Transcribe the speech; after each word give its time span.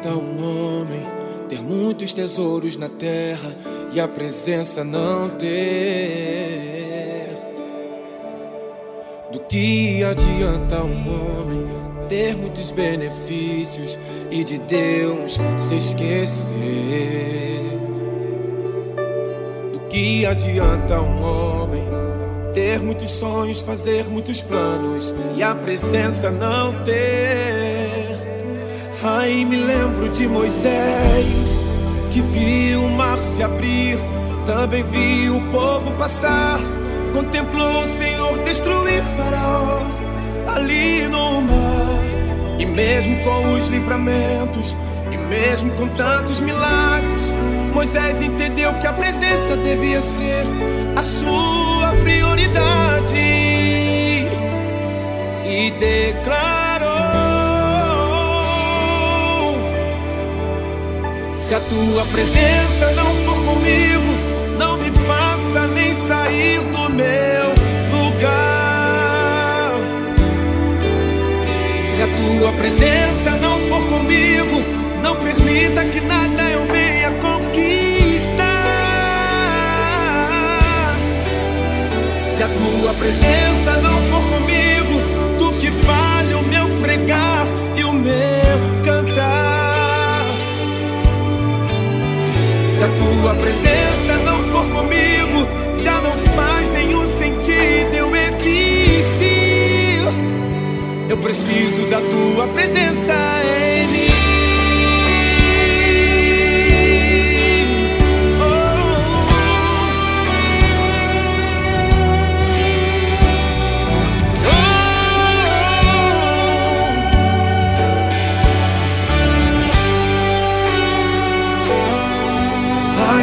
Adianta 0.00 0.14
um 0.14 0.80
homem 0.80 1.06
ter 1.48 1.60
muitos 1.60 2.12
tesouros 2.12 2.76
na 2.76 2.88
terra 2.88 3.54
e 3.92 4.00
a 4.00 4.08
presença 4.08 4.82
não 4.82 5.28
ter? 5.30 7.36
Do 9.30 9.40
que 9.40 10.02
adianta 10.02 10.82
um 10.82 11.08
homem 11.08 11.66
ter 12.08 12.34
muitos 12.34 12.72
benefícios 12.72 13.98
e 14.30 14.42
de 14.42 14.58
Deus 14.58 15.38
se 15.58 15.76
esquecer? 15.76 16.54
Do 19.72 19.80
que 19.90 20.24
adianta 20.24 21.00
um 21.00 21.22
homem 21.22 21.84
ter 22.54 22.80
muitos 22.80 23.10
sonhos, 23.10 23.60
fazer 23.60 24.08
muitos 24.08 24.42
planos 24.42 25.14
e 25.36 25.42
a 25.42 25.54
presença 25.54 26.30
não 26.30 26.82
ter? 26.84 27.79
Ai, 29.02 29.46
me 29.46 29.56
lembro 29.56 30.10
de 30.10 30.28
Moisés 30.28 31.24
que 32.12 32.20
viu 32.20 32.84
o 32.84 32.90
mar 32.90 33.18
se 33.18 33.42
abrir, 33.42 33.98
também 34.44 34.82
viu 34.82 35.38
o 35.38 35.40
povo 35.50 35.90
passar, 35.92 36.60
contemplou 37.14 37.82
o 37.82 37.86
Senhor 37.86 38.38
destruir 38.40 39.02
Faraó 39.16 39.80
ali 40.54 41.08
no 41.08 41.40
mar. 41.40 42.58
E 42.58 42.66
mesmo 42.66 43.24
com 43.24 43.54
os 43.54 43.68
livramentos, 43.68 44.76
e 45.10 45.16
mesmo 45.16 45.72
com 45.76 45.88
tantos 45.96 46.42
milagres, 46.42 47.34
Moisés 47.72 48.20
entendeu 48.20 48.74
que 48.74 48.86
a 48.86 48.92
presença 48.92 49.56
devia 49.56 50.02
ser 50.02 50.44
a 50.94 51.02
sua 51.02 51.94
prioridade. 52.02 53.16
E 55.46 55.72
declarou: 55.78 56.69
Se 61.50 61.56
a 61.56 61.60
tua 61.62 62.06
presença 62.06 62.92
não 62.92 63.12
for 63.24 63.34
comigo, 63.44 64.14
não 64.56 64.76
me 64.76 64.88
faça 64.92 65.66
nem 65.66 65.92
sair 65.94 66.60
do 66.60 66.88
meu 66.88 67.54
lugar. 67.90 69.72
Se 71.92 72.02
a 72.02 72.06
tua 72.06 72.52
presença 72.52 73.32
não 73.32 73.58
for 73.68 73.84
comigo, 73.88 74.62
não 75.02 75.16
permita 75.16 75.84
que 75.86 76.00
nada 76.00 76.50
eu 76.50 76.64
venha 76.66 77.10
conquistar. 77.14 78.46
Se 82.22 82.44
a 82.44 82.48
tua 82.48 82.94
presença 82.94 83.72
não 83.82 84.00
for 84.04 84.22
comigo, 84.38 85.00
tu 85.36 85.52
que 85.58 85.70
vale 85.84 86.34
o 86.34 86.42
meu 86.44 86.78
pregar 86.78 87.39
tua 93.00 93.34
presença 93.34 94.14
não 94.24 94.42
for 94.50 94.68
comigo, 94.68 95.48
já 95.82 96.00
não 96.02 96.16
faz 96.36 96.68
nenhum 96.70 97.06
sentido 97.06 97.94
eu 97.94 98.14
existir. 98.14 100.00
Eu 101.08 101.16
preciso 101.16 101.86
da 101.88 102.00
tua 102.00 102.46
presença 102.48 103.14
em 103.42 103.86
mim. 103.88 104.19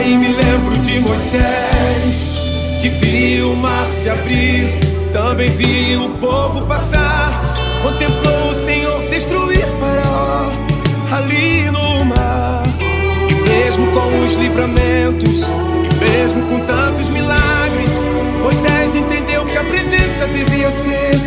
Ai, 0.07 0.15
me 0.15 0.29
lembro 0.29 0.77
de 0.83 1.01
Moisés 1.01 2.29
que 2.81 2.87
viu 2.87 3.51
o 3.51 3.55
mar 3.57 3.89
se 3.89 4.09
abrir, 4.09 4.79
também 5.11 5.49
viu 5.49 6.05
o 6.05 6.09
povo 6.11 6.65
passar, 6.65 7.29
contemplou 7.83 8.51
o 8.51 8.55
Senhor 8.55 9.05
destruir 9.09 9.65
Faraó 9.77 10.49
ali 11.11 11.69
no 11.71 12.05
mar. 12.05 12.63
E 13.29 13.49
mesmo 13.49 13.85
com 13.91 14.23
os 14.23 14.35
livramentos, 14.35 15.41
e 15.41 16.09
mesmo 16.09 16.41
com 16.43 16.61
tantos 16.61 17.09
milagres, 17.09 18.01
Moisés 18.41 18.95
entendeu 18.95 19.45
que 19.45 19.57
a 19.57 19.63
presença 19.65 20.25
devia 20.27 20.71
ser 20.71 21.26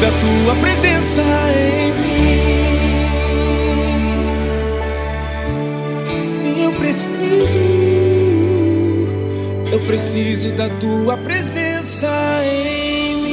da 0.00 0.10
tua 0.12 0.54
presença 0.60 1.22
em 1.22 1.92
mim. 1.92 2.38
Sim, 6.40 6.62
eu 6.62 6.72
preciso, 6.72 7.58
eu 9.72 9.80
preciso 9.84 10.52
da 10.52 10.68
tua 10.78 11.16
presença 11.18 12.06
em 12.44 13.16
mim. 13.16 13.28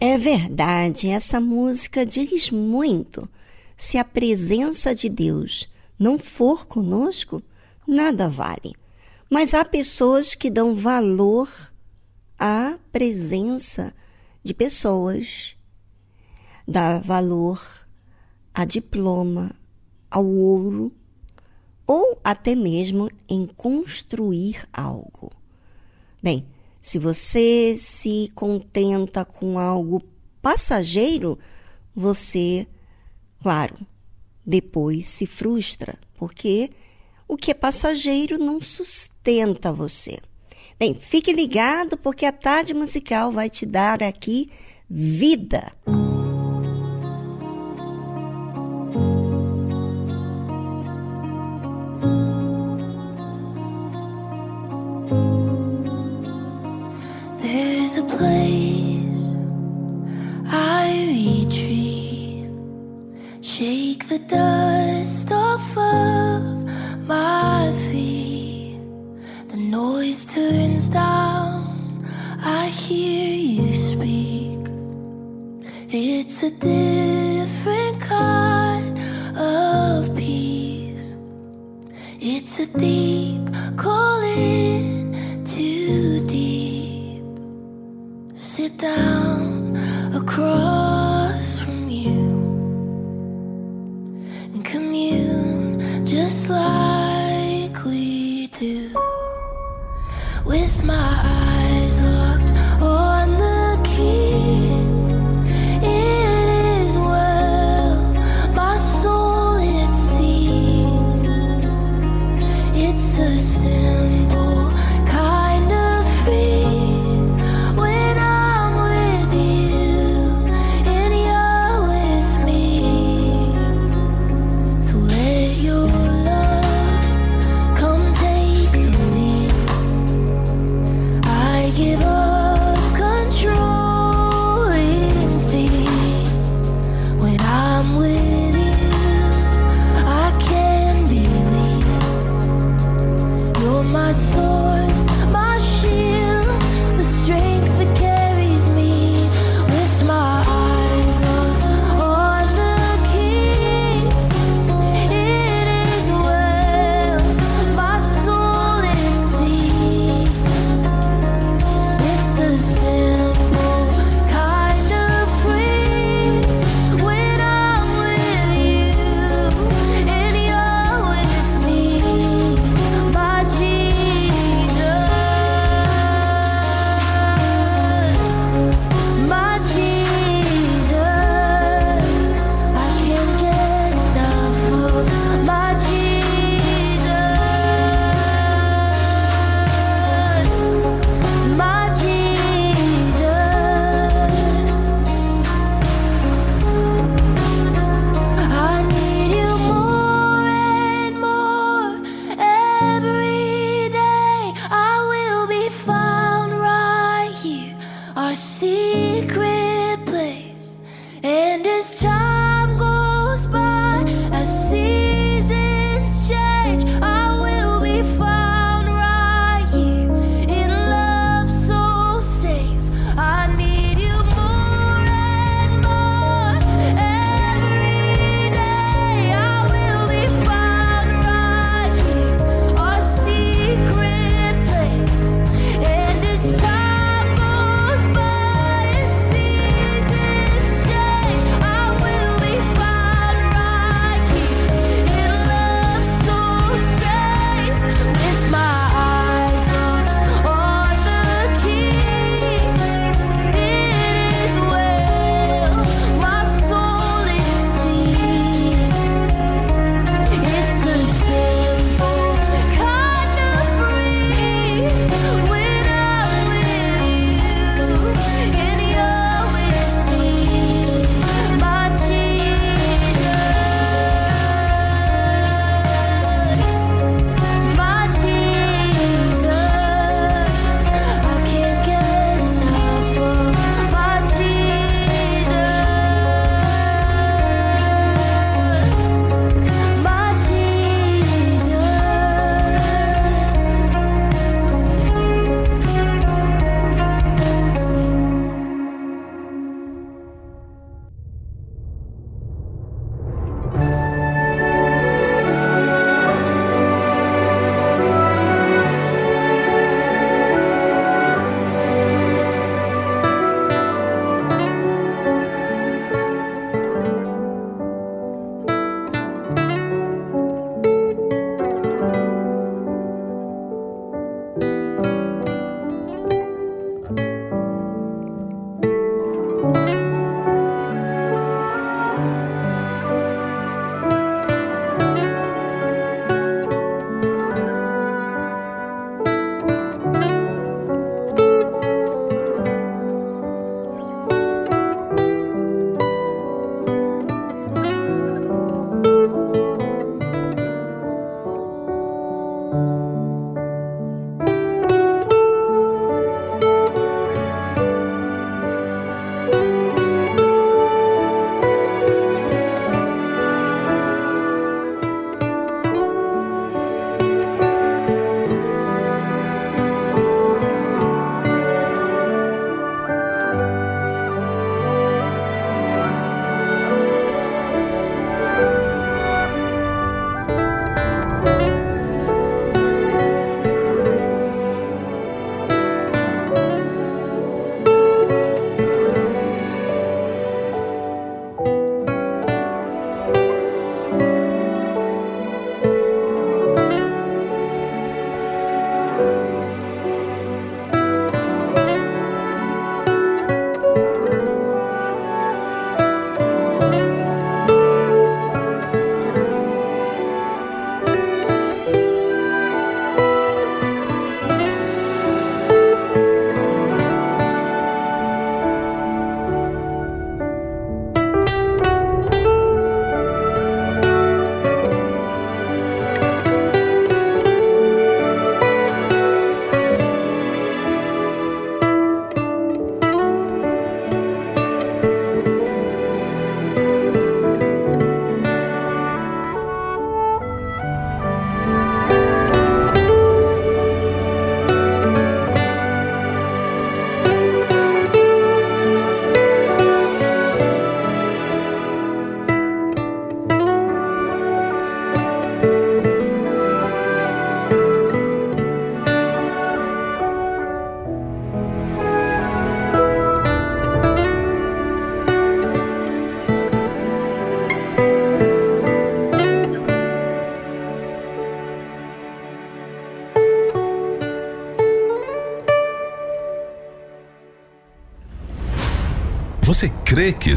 É 0.00 0.16
verdade, 0.16 1.08
essa 1.10 1.38
música 1.38 2.06
diz 2.06 2.50
muito. 2.50 3.28
Se 3.76 3.98
a 3.98 4.04
presença 4.04 4.94
de 4.94 5.10
Deus 5.10 5.68
não 5.98 6.18
for 6.18 6.66
conosco, 6.66 7.42
nada 7.86 8.26
vale. 8.26 8.74
Mas 9.30 9.52
há 9.52 9.64
pessoas 9.64 10.34
que 10.34 10.50
dão 10.50 10.74
valor 10.74 11.48
à 12.38 12.78
presença 12.90 13.94
de 14.42 14.54
pessoas, 14.54 15.56
dá 16.66 16.98
valor 16.98 17.60
a 18.54 18.64
diploma, 18.64 19.54
ao 20.10 20.26
ouro, 20.26 20.92
ou 21.86 22.18
até 22.24 22.54
mesmo 22.54 23.10
em 23.28 23.46
construir 23.46 24.66
algo. 24.72 25.32
Bem, 26.22 26.46
se 26.80 26.98
você 26.98 27.74
se 27.76 28.30
contenta 28.34 29.24
com 29.24 29.58
algo 29.58 30.02
passageiro, 30.40 31.38
você, 31.94 32.66
claro, 33.40 33.76
depois 34.44 35.06
se 35.06 35.26
frustra, 35.26 35.98
porque 36.14 36.70
o 37.28 37.36
que 37.36 37.50
é 37.50 37.54
passageiro 37.54 38.38
não 38.38 38.60
sustenta 38.60 39.70
você. 39.70 40.18
Bem, 40.78 40.94
fique 40.94 41.32
ligado 41.32 41.96
porque 41.98 42.24
a 42.24 42.32
tarde 42.32 42.72
musical 42.72 43.30
vai 43.30 43.50
te 43.50 43.66
dar 43.66 44.02
aqui 44.02 44.50
vida. 44.88 45.72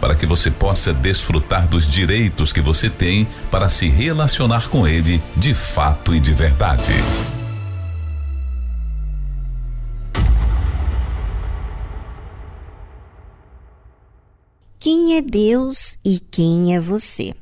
Para 0.00 0.14
que 0.14 0.26
você 0.26 0.50
possa 0.50 0.94
desfrutar 0.94 1.66
dos 1.66 1.86
direitos 1.86 2.52
que 2.52 2.60
você 2.60 2.88
tem 2.88 3.26
para 3.50 3.68
se 3.68 3.88
relacionar 3.88 4.68
com 4.68 4.86
Ele 4.86 5.20
de 5.36 5.52
fato 5.54 6.14
e 6.14 6.20
de 6.20 6.32
verdade. 6.32 6.92
Quem 14.78 15.16
é 15.16 15.20
Deus 15.20 15.98
e 16.04 16.20
quem 16.20 16.76
é 16.76 16.80
você? 16.80 17.34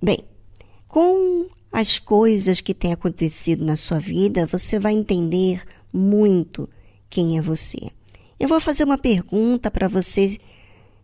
Bem, 0.00 0.22
com 0.86 1.46
as 1.72 1.98
coisas 1.98 2.60
que 2.60 2.74
têm 2.74 2.92
acontecido 2.92 3.64
na 3.64 3.76
sua 3.76 3.98
vida, 3.98 4.44
você 4.44 4.78
vai 4.78 4.92
entender 4.92 5.62
muito 5.90 6.68
quem 7.08 7.38
é 7.38 7.40
você. 7.40 7.90
Eu 8.38 8.46
vou 8.46 8.60
fazer 8.60 8.84
uma 8.84 8.98
pergunta 8.98 9.70
para 9.70 9.88
você 9.88 10.38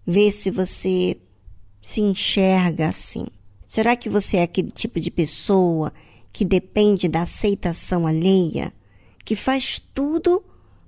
ver 0.09 0.33
se 0.33 0.51
você 0.51 1.19
se 1.83 2.01
enxerga 2.01 2.89
assim. 2.89 3.27
Será 3.69 3.95
que 3.95 4.09
você 4.09 4.39
é 4.39 4.43
aquele 4.45 4.71
tipo 4.71 4.99
de 4.99 5.11
pessoa 5.11 5.93
que 6.33 6.47
depende 6.47 7.07
da 7.09 7.23
aceitação 7.23 8.07
alheia, 8.07 8.73
que 9.23 9.37
faz 9.37 9.79
tudo 9.79 10.43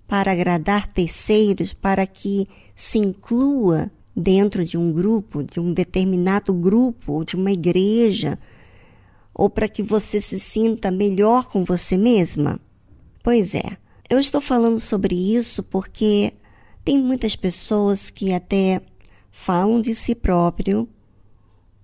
para 0.08 0.32
agradar 0.32 0.86
terceiros, 0.86 1.74
para 1.74 2.06
que 2.06 2.48
se 2.74 2.98
inclua 2.98 3.92
dentro 4.16 4.64
de 4.64 4.78
um 4.78 4.90
grupo, 4.90 5.44
de 5.44 5.60
um 5.60 5.74
determinado 5.74 6.54
grupo, 6.54 7.12
ou 7.12 7.24
de 7.24 7.36
uma 7.36 7.52
igreja, 7.52 8.38
ou 9.34 9.50
para 9.50 9.68
que 9.68 9.82
você 9.82 10.18
se 10.18 10.40
sinta 10.40 10.90
melhor 10.90 11.46
com 11.50 11.62
você 11.62 11.98
mesma? 11.98 12.58
Pois 13.22 13.54
é, 13.54 13.76
eu 14.08 14.18
estou 14.18 14.40
falando 14.40 14.80
sobre 14.80 15.14
isso 15.14 15.62
porque 15.62 16.32
tem 16.82 16.96
muitas 16.96 17.36
pessoas 17.36 18.08
que 18.08 18.32
até 18.32 18.80
falam 19.44 19.80
de 19.80 19.94
si 19.94 20.14
próprio 20.14 20.88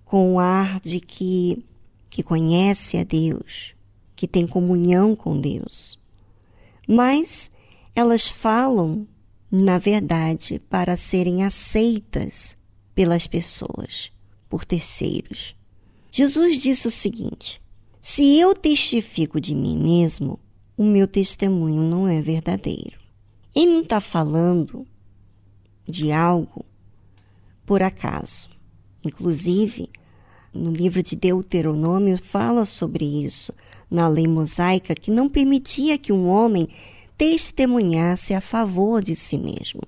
com 0.05 0.35
o 0.35 0.39
ar 0.39 0.81
de 0.81 1.01
que, 1.01 1.65
que 2.09 2.23
conhece 2.23 2.97
a 2.97 3.05
Deus, 3.05 3.75
que 4.15 4.29
tem 4.29 4.47
comunhão 4.47 5.17
com 5.17 5.41
Deus. 5.41 5.99
Mas 6.87 7.51
elas 7.95 8.29
falam 8.29 9.07
na 9.51 9.79
verdade, 9.79 10.61
para 10.69 10.97
serem 10.97 11.45
aceitas 11.45 12.57
pelas 12.95 13.27
pessoas, 13.27 14.11
por 14.49 14.65
terceiros. 14.65 15.55
Jesus 16.11 16.61
disse 16.61 16.89
o 16.89 16.91
seguinte: 16.91 17.61
Se 18.01 18.39
eu 18.39 18.55
testifico 18.55 19.41
de 19.41 19.55
mim 19.55 19.79
mesmo, 19.79 20.39
o 20.77 20.85
meu 20.85 21.07
testemunho 21.07 21.83
não 21.83 22.09
é 22.09 22.21
verdadeiro. 22.21 22.99
Ele 23.55 23.73
não 23.73 23.83
está 23.83 24.01
falando 24.01 24.87
de 25.87 26.13
algo 26.13 26.65
por 27.67 27.83
acaso. 27.83 28.49
Inclusive, 29.05 29.91
no 30.55 30.71
livro 30.71 31.03
de 31.03 31.17
Deuteronômio 31.17 32.17
fala 32.17 32.65
sobre 32.65 33.05
isso, 33.05 33.53
na 33.91 34.09
lei 34.09 34.27
mosaica, 34.27 34.95
que 34.95 35.11
não 35.11 35.29
permitia 35.29 35.99
que 35.99 36.13
um 36.13 36.29
homem 36.29 36.69
testemunhasse 37.19 38.33
a 38.33 38.41
favor 38.41 39.03
de 39.03 39.15
si 39.15 39.37
mesmo. 39.37 39.83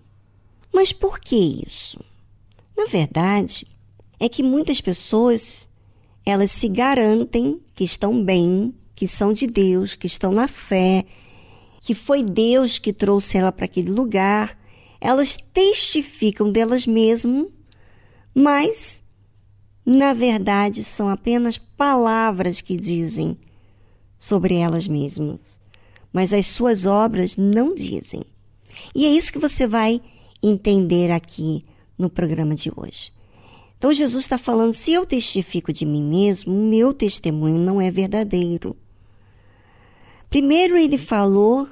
Mas 0.72 0.92
por 0.92 1.18
que 1.18 1.64
isso? 1.66 1.98
Na 2.76 2.84
verdade, 2.84 3.66
é 4.20 4.28
que 4.28 4.42
muitas 4.42 4.80
pessoas 4.80 5.68
elas 6.24 6.50
se 6.50 6.68
garantem 6.68 7.60
que 7.74 7.84
estão 7.84 8.22
bem, 8.22 8.74
que 8.94 9.08
são 9.08 9.32
de 9.32 9.46
Deus, 9.46 9.94
que 9.94 10.06
estão 10.06 10.32
na 10.32 10.46
fé, 10.46 11.04
que 11.80 11.94
foi 11.94 12.22
Deus 12.22 12.78
que 12.78 12.92
trouxe 12.92 13.38
ela 13.38 13.50
para 13.50 13.64
aquele 13.64 13.90
lugar. 13.90 14.58
Elas 15.00 15.36
testificam 15.36 16.50
delas 16.50 16.86
mesmas, 16.86 17.46
mas 18.34 19.04
na 19.84 20.12
verdade 20.12 20.84
são 20.84 21.08
apenas 21.08 21.58
palavras 21.58 22.60
que 22.60 22.76
dizem 22.76 23.36
sobre 24.18 24.54
elas 24.54 24.86
mesmas 24.86 25.58
mas 26.12 26.32
as 26.32 26.46
suas 26.46 26.86
obras 26.86 27.36
não 27.36 27.74
dizem. 27.74 28.24
E 28.94 29.04
é 29.04 29.08
isso 29.08 29.32
que 29.32 29.38
você 29.38 29.66
vai 29.66 30.00
entender 30.42 31.10
aqui 31.10 31.64
no 31.96 32.08
programa 32.08 32.54
de 32.54 32.70
hoje. 32.74 33.12
Então 33.76 33.92
Jesus 33.92 34.24
está 34.24 34.38
falando: 34.38 34.72
se 34.72 34.92
eu 34.92 35.06
testifico 35.06 35.72
de 35.72 35.84
mim 35.84 36.02
mesmo, 36.02 36.52
o 36.52 36.68
meu 36.68 36.92
testemunho 36.92 37.60
não 37.60 37.80
é 37.80 37.90
verdadeiro. 37.90 38.76
Primeiro, 40.30 40.76
ele 40.76 40.98
falou 40.98 41.68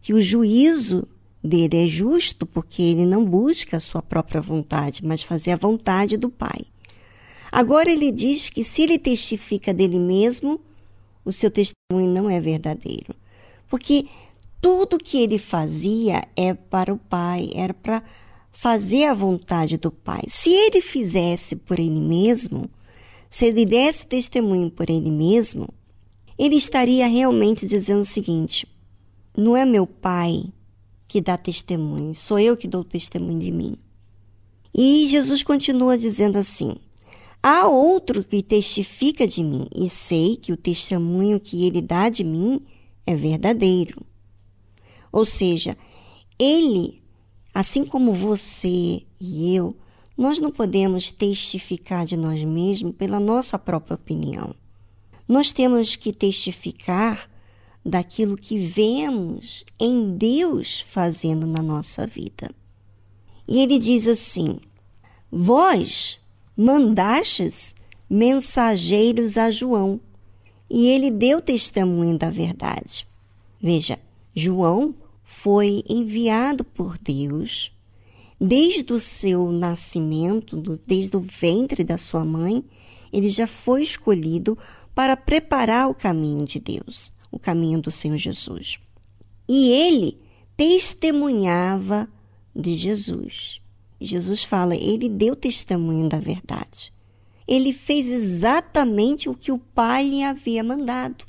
que 0.00 0.12
o 0.12 0.20
juízo 0.20 1.06
dele 1.42 1.84
é 1.84 1.86
justo 1.86 2.44
porque 2.44 2.82
ele 2.82 3.06
não 3.06 3.24
busca 3.24 3.76
a 3.76 3.80
sua 3.80 4.02
própria 4.02 4.40
vontade, 4.40 5.04
mas 5.04 5.22
fazer 5.22 5.52
a 5.52 5.56
vontade 5.56 6.16
do 6.16 6.28
Pai. 6.28 6.66
Agora 7.50 7.90
ele 7.90 8.12
diz 8.12 8.48
que 8.48 8.62
se 8.62 8.82
ele 8.82 8.98
testifica 8.98 9.72
dele 9.72 9.98
mesmo, 9.98 10.60
o 11.24 11.32
seu 11.32 11.50
testemunho 11.50 12.10
não 12.10 12.28
é 12.28 12.40
verdadeiro. 12.40 13.14
Porque 13.68 14.06
tudo 14.60 14.98
que 14.98 15.18
ele 15.18 15.38
fazia 15.38 16.26
é 16.36 16.52
para 16.52 16.92
o 16.92 16.98
Pai, 16.98 17.50
era 17.54 17.72
para 17.72 18.02
fazer 18.52 19.04
a 19.04 19.14
vontade 19.14 19.76
do 19.76 19.90
Pai. 19.90 20.22
Se 20.26 20.50
ele 20.50 20.80
fizesse 20.80 21.56
por 21.56 21.78
ele 21.78 22.00
mesmo, 22.00 22.68
se 23.30 23.46
ele 23.46 23.64
desse 23.64 24.06
testemunho 24.06 24.70
por 24.70 24.90
ele 24.90 25.10
mesmo, 25.10 25.68
ele 26.36 26.56
estaria 26.56 27.06
realmente 27.06 27.66
dizendo 27.66 28.00
o 28.00 28.06
seguinte: 28.06 28.66
não 29.36 29.56
é 29.56 29.64
meu 29.64 29.86
Pai 29.86 30.44
que 31.08 31.22
dá 31.22 31.38
testemunho, 31.38 32.14
sou 32.14 32.38
eu 32.38 32.56
que 32.56 32.68
dou 32.68 32.84
testemunho 32.84 33.38
de 33.38 33.50
mim. 33.50 33.76
E 34.74 35.08
Jesus 35.08 35.42
continua 35.42 35.96
dizendo 35.96 36.36
assim: 36.36 36.76
Há 37.42 37.66
outro 37.66 38.22
que 38.22 38.42
testifica 38.42 39.26
de 39.26 39.42
mim, 39.42 39.66
e 39.74 39.88
sei 39.88 40.36
que 40.36 40.52
o 40.52 40.56
testemunho 40.56 41.40
que 41.40 41.66
ele 41.66 41.80
dá 41.80 42.10
de 42.10 42.22
mim 42.22 42.60
é 43.06 43.14
verdadeiro. 43.14 44.04
Ou 45.10 45.24
seja, 45.24 45.76
ele, 46.38 47.02
assim 47.54 47.84
como 47.84 48.12
você 48.12 49.02
e 49.18 49.54
eu, 49.54 49.74
nós 50.16 50.38
não 50.38 50.50
podemos 50.50 51.10
testificar 51.10 52.04
de 52.04 52.16
nós 52.16 52.42
mesmos 52.44 52.94
pela 52.96 53.18
nossa 53.18 53.58
própria 53.58 53.94
opinião. 53.94 54.54
Nós 55.26 55.52
temos 55.52 55.96
que 55.96 56.12
testificar 56.12 57.27
daquilo 57.88 58.36
que 58.36 58.58
vemos 58.58 59.64
em 59.78 60.16
Deus 60.16 60.84
fazendo 60.88 61.46
na 61.46 61.62
nossa 61.62 62.06
vida. 62.06 62.50
E 63.46 63.60
ele 63.60 63.78
diz 63.78 64.06
assim: 64.06 64.58
Vós 65.30 66.18
mandastes 66.56 67.74
mensageiros 68.08 69.38
a 69.38 69.50
João, 69.50 70.00
e 70.68 70.86
ele 70.86 71.10
deu 71.10 71.40
testemunho 71.40 72.18
da 72.18 72.30
verdade. 72.30 73.06
Veja, 73.60 73.98
João 74.34 74.94
foi 75.24 75.82
enviado 75.88 76.64
por 76.64 76.98
Deus 76.98 77.72
desde 78.40 78.92
o 78.92 79.00
seu 79.00 79.50
nascimento, 79.50 80.56
desde 80.86 81.16
o 81.16 81.20
ventre 81.20 81.82
da 81.82 81.98
sua 81.98 82.24
mãe, 82.24 82.64
ele 83.12 83.28
já 83.28 83.46
foi 83.46 83.82
escolhido 83.82 84.56
para 84.94 85.16
preparar 85.16 85.88
o 85.88 85.94
caminho 85.94 86.44
de 86.44 86.60
Deus, 86.60 87.12
o 87.30 87.38
caminho 87.38 87.80
do 87.80 87.90
Senhor 87.90 88.16
Jesus. 88.16 88.78
E 89.48 89.70
ele 89.70 90.18
testemunhava 90.56 92.08
de 92.54 92.74
Jesus. 92.74 93.60
Jesus 94.00 94.44
fala, 94.44 94.76
ele 94.76 95.08
deu 95.08 95.34
testemunho 95.34 96.08
da 96.08 96.18
verdade 96.18 96.92
ele 97.48 97.72
fez 97.72 98.10
exatamente 98.10 99.26
o 99.30 99.34
que 99.34 99.50
o 99.50 99.58
Pai 99.58 100.06
lhe 100.06 100.22
havia 100.22 100.62
mandado. 100.62 101.24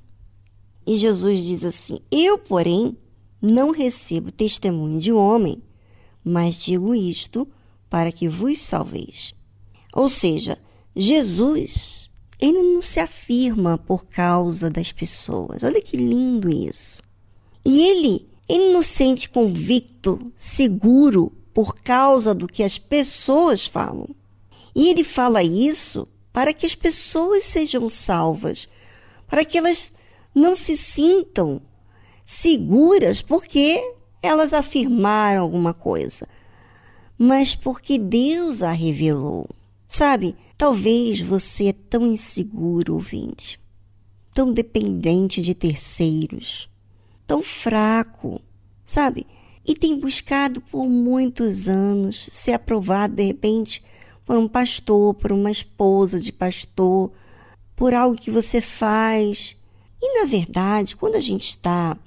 E 0.86 0.98
Jesus 0.98 1.46
diz 1.46 1.64
assim: 1.64 2.00
Eu, 2.12 2.38
porém, 2.38 2.98
não 3.42 3.72
recebo 3.72 4.30
testemunho 4.30 5.00
de 5.00 5.14
homem, 5.14 5.64
mas 6.22 6.56
digo 6.56 6.94
isto 6.94 7.48
para 7.90 8.12
que 8.12 8.28
vos 8.28 8.60
salveis. 8.60 9.34
Ou 9.94 10.10
seja, 10.10 10.58
Jesus, 10.94 12.09
ele 12.40 12.64
não 12.64 12.82
se 12.82 13.00
afirma 13.00 13.78
por 13.78 14.06
causa 14.06 14.70
das 14.70 14.92
pessoas. 14.92 15.64
Olha 15.64 15.82
que 15.82 15.98
lindo 15.98 16.50
isso. 16.50 17.02
E 17.66 17.82
ele, 17.82 18.30
ele 18.48 18.72
não 18.72 18.82
sente 18.82 19.30
convicto, 19.30 20.32
seguro 20.36 21.34
por 21.54 21.76
causa 21.76 22.34
do 22.34 22.48
que 22.48 22.64
as 22.64 22.78
pessoas 22.78 23.66
falam. 23.66 24.08
E 24.74 24.90
ele 24.90 25.04
fala 25.04 25.44
isso 25.44 26.08
para 26.32 26.54
que 26.54 26.66
as 26.66 26.76
pessoas 26.76 27.44
sejam 27.44 27.90
salvas, 27.90 28.70
para 29.28 29.44
que 29.44 29.58
elas 29.58 29.94
não 30.34 30.56
se 30.56 30.78
sintam 30.78 31.62
seguras 32.24 33.22
porque 33.22 33.82
elas 34.22 34.54
afirmaram 34.54 35.42
alguma 35.42 35.74
coisa, 35.74 36.28
mas 37.18 37.56
porque 37.56 37.98
Deus 37.98 38.62
a 38.62 38.72
revelou. 38.72 39.50
Sabe, 39.88 40.36
talvez 40.60 41.22
você 41.22 41.68
é 41.68 41.74
tão 41.74 42.06
inseguro, 42.06 42.96
ouvinte, 42.96 43.58
tão 44.34 44.52
dependente 44.52 45.42
de 45.42 45.54
terceiros, 45.54 46.70
tão 47.26 47.42
fraco, 47.42 48.42
sabe? 48.84 49.26
E 49.66 49.74
tem 49.74 49.98
buscado 49.98 50.60
por 50.60 50.86
muitos 50.86 51.70
anos 51.70 52.28
ser 52.34 52.52
aprovado 52.52 53.16
de 53.16 53.24
repente 53.24 53.82
por 54.26 54.36
um 54.36 54.50
pastor, 54.50 55.14
por 55.14 55.32
uma 55.32 55.50
esposa 55.50 56.20
de 56.20 56.34
pastor, 56.34 57.10
por 57.74 57.94
algo 57.94 58.20
que 58.20 58.30
você 58.30 58.60
faz. 58.60 59.56
E 60.02 60.20
na 60.20 60.26
verdade, 60.26 60.94
quando 60.94 61.16
a 61.16 61.22
gente 61.22 61.52
está 61.52 61.98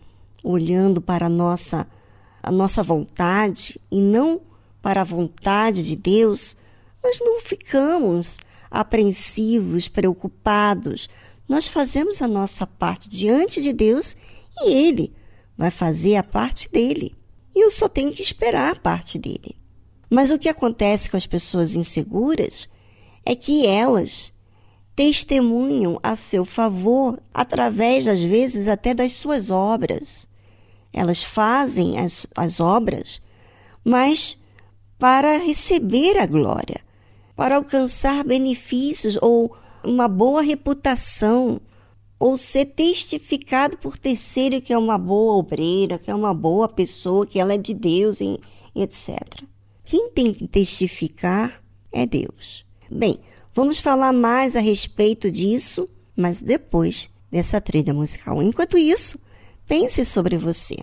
olhando 0.45 1.01
para 1.01 1.25
a 1.25 1.31
nossa, 1.31 1.89
a 2.43 2.53
nossa 2.53 2.83
vontade 2.83 3.81
e 3.91 4.03
não 4.03 4.43
para 4.83 5.01
a 5.01 5.05
vontade 5.05 5.87
de 5.87 5.97
Deus, 5.97 6.55
nós 7.03 7.21
não 7.21 7.41
ficamos 7.41 8.39
apreensivos, 8.71 9.89
preocupados. 9.89 11.09
Nós 11.49 11.69
fazemos 11.69 12.23
a 12.23 12.29
nossa 12.29 12.67
parte 12.67 13.09
diante 13.09 13.61
de 13.61 13.73
Deus 13.73 14.17
e 14.63 14.73
Ele 14.73 15.13
vai 15.57 15.71
fazer 15.71 16.17
a 16.17 16.23
parte 16.23 16.71
dele. 16.71 17.17
E 17.55 17.65
eu 17.65 17.71
só 17.71 17.89
tenho 17.89 18.13
que 18.13 18.23
esperar 18.23 18.73
a 18.73 18.81
parte 18.81 19.19
dele. 19.19 19.57
Mas 20.09 20.31
o 20.31 20.39
que 20.39 20.49
acontece 20.49 21.11
com 21.11 21.17
as 21.17 21.27
pessoas 21.27 21.75
inseguras 21.75 22.69
é 23.25 23.35
que 23.35 23.67
elas 23.67 24.33
testemunham 24.95 25.99
a 26.03 26.15
seu 26.17 26.45
favor 26.45 27.19
através, 27.33 28.07
às 28.07 28.23
vezes, 28.23 28.69
até 28.69 28.95
das 28.95 29.13
suas 29.13 29.51
obras. 29.51 30.29
Elas 30.93 31.23
fazem 31.23 31.99
as, 31.99 32.27
as 32.37 32.61
obras, 32.61 33.23
mas 33.85 34.37
para 34.99 35.39
receber 35.39 36.19
a 36.19 36.27
glória, 36.27 36.81
para 37.35 37.57
alcançar 37.57 38.25
benefícios 38.25 39.19
ou 39.21 39.57
uma 39.85 40.09
boa 40.09 40.43
reputação, 40.43 41.61
ou 42.19 42.37
ser 42.37 42.67
testificado 42.67 43.77
por 43.79 43.99
terceiro 43.99 44.63
que 44.63 44.73
é 44.73 44.79
uma 44.79 44.97
boa 44.97 45.35
obreira, 45.35 45.99
que 45.99 46.09
é 46.09 46.15
uma 46.15 46.33
boa 46.33 46.69
pessoa, 46.69 47.27
que 47.27 47.41
ela 47.41 47.55
é 47.55 47.59
de 47.59 47.75
Deus, 47.75 48.21
etc. 48.75 49.19
Quem 49.85 50.09
tem 50.11 50.33
que 50.33 50.47
testificar 50.47 51.61
é 51.91 52.07
Deus. 52.07 52.65
Bem, 52.89 53.19
vamos 53.53 53.81
falar 53.81 54.13
mais 54.13 54.55
a 54.55 54.61
respeito 54.61 55.31
disso, 55.33 55.89
mas 56.17 56.41
depois 56.41 57.11
dessa 57.31 57.61
trilha 57.61 57.93
musical. 57.93 58.41
Enquanto 58.41 58.79
isso, 58.79 59.19
pense 59.67 60.05
sobre 60.05 60.37
você. 60.37 60.77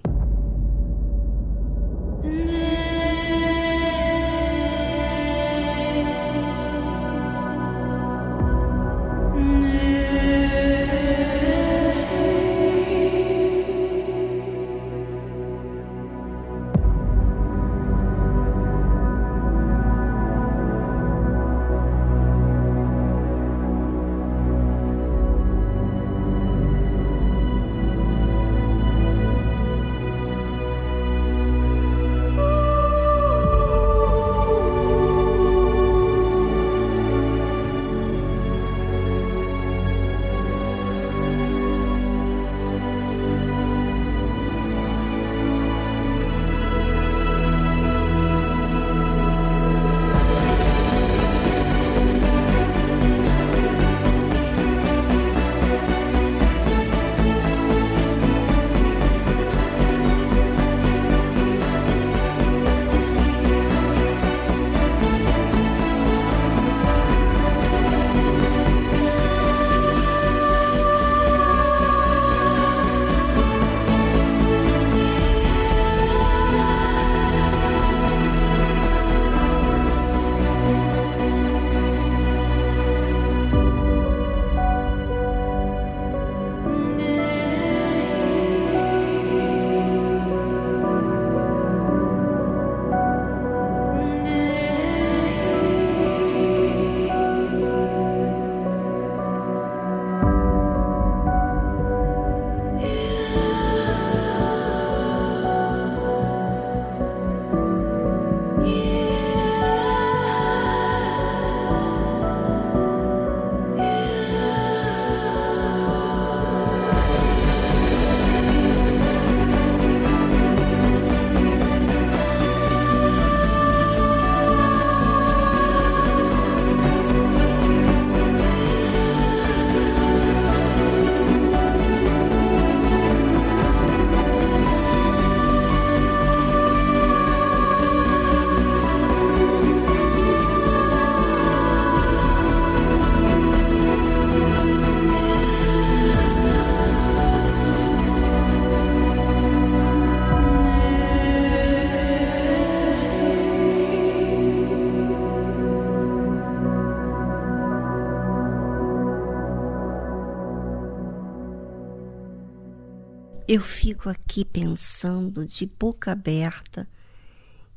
Fico 163.90 164.08
aqui 164.08 164.46
pensando 164.46 165.48
de 165.48 165.66
boca 165.66 166.12
aberta, 166.12 166.88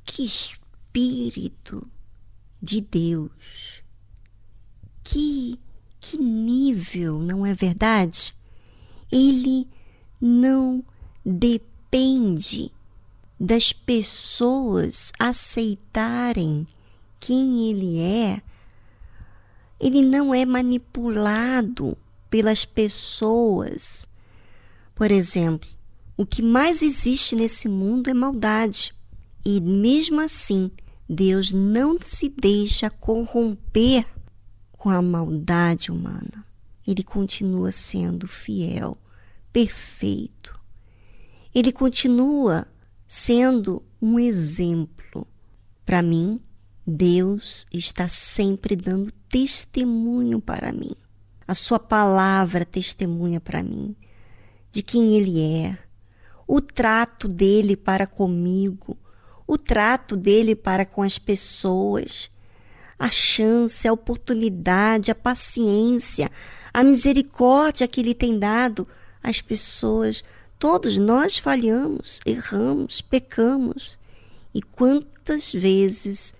que 0.04 0.26
espírito 0.26 1.90
de 2.60 2.82
Deus, 2.82 3.30
que, 5.02 5.58
que 5.98 6.18
nível, 6.18 7.18
não 7.18 7.46
é 7.46 7.54
verdade? 7.54 8.34
Ele 9.10 9.66
não 10.20 10.84
depende 11.24 12.70
das 13.40 13.72
pessoas 13.72 15.12
aceitarem 15.18 16.66
quem 17.18 17.70
ele 17.70 18.00
é. 18.00 18.42
Ele 19.80 20.02
não 20.02 20.34
é 20.34 20.44
manipulado 20.44 21.96
pelas 22.28 22.66
pessoas 22.66 24.06
por 24.94 25.10
exemplo, 25.10 25.68
o 26.16 26.26
que 26.26 26.42
mais 26.42 26.82
existe 26.82 27.34
nesse 27.34 27.68
mundo 27.68 28.08
é 28.10 28.14
maldade. 28.14 28.94
E 29.44 29.60
mesmo 29.60 30.20
assim, 30.20 30.70
Deus 31.08 31.52
não 31.52 31.98
se 32.00 32.28
deixa 32.28 32.90
corromper 32.90 34.06
com 34.72 34.90
a 34.90 35.00
maldade 35.02 35.90
humana. 35.90 36.44
Ele 36.86 37.02
continua 37.02 37.72
sendo 37.72 38.26
fiel, 38.26 38.98
perfeito. 39.52 40.58
Ele 41.54 41.72
continua 41.72 42.66
sendo 43.06 43.82
um 44.00 44.18
exemplo. 44.18 45.26
Para 45.84 46.02
mim, 46.02 46.40
Deus 46.86 47.66
está 47.72 48.08
sempre 48.08 48.74
dando 48.74 49.12
testemunho 49.28 50.40
para 50.40 50.72
mim. 50.72 50.94
A 51.46 51.54
sua 51.54 51.78
palavra 51.78 52.64
testemunha 52.64 53.40
para 53.40 53.62
mim 53.62 53.94
de 54.72 54.82
quem 54.82 55.14
ele 55.16 55.40
é, 55.40 55.78
o 56.54 56.60
trato 56.60 57.28
dele 57.28 57.78
para 57.78 58.06
comigo, 58.06 58.94
o 59.46 59.56
trato 59.56 60.14
dele 60.14 60.54
para 60.54 60.84
com 60.84 61.02
as 61.02 61.18
pessoas, 61.18 62.30
a 62.98 63.10
chance, 63.10 63.88
a 63.88 63.92
oportunidade, 63.94 65.10
a 65.10 65.14
paciência, 65.14 66.30
a 66.70 66.84
misericórdia 66.84 67.88
que 67.88 68.02
ele 68.02 68.14
tem 68.14 68.38
dado 68.38 68.86
às 69.22 69.40
pessoas. 69.40 70.22
Todos 70.58 70.98
nós 70.98 71.38
falhamos, 71.38 72.20
erramos, 72.26 73.00
pecamos. 73.00 73.98
E 74.52 74.60
quantas 74.60 75.54
vezes 75.54 76.34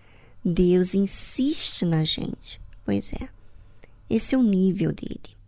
Deus 0.44 0.92
insiste 0.92 1.86
na 1.86 2.04
gente? 2.04 2.60
Pois 2.84 3.14
é, 3.14 3.30
esse 4.10 4.34
é 4.34 4.38
o 4.38 4.42
nível 4.42 4.92
dele. 4.92 5.38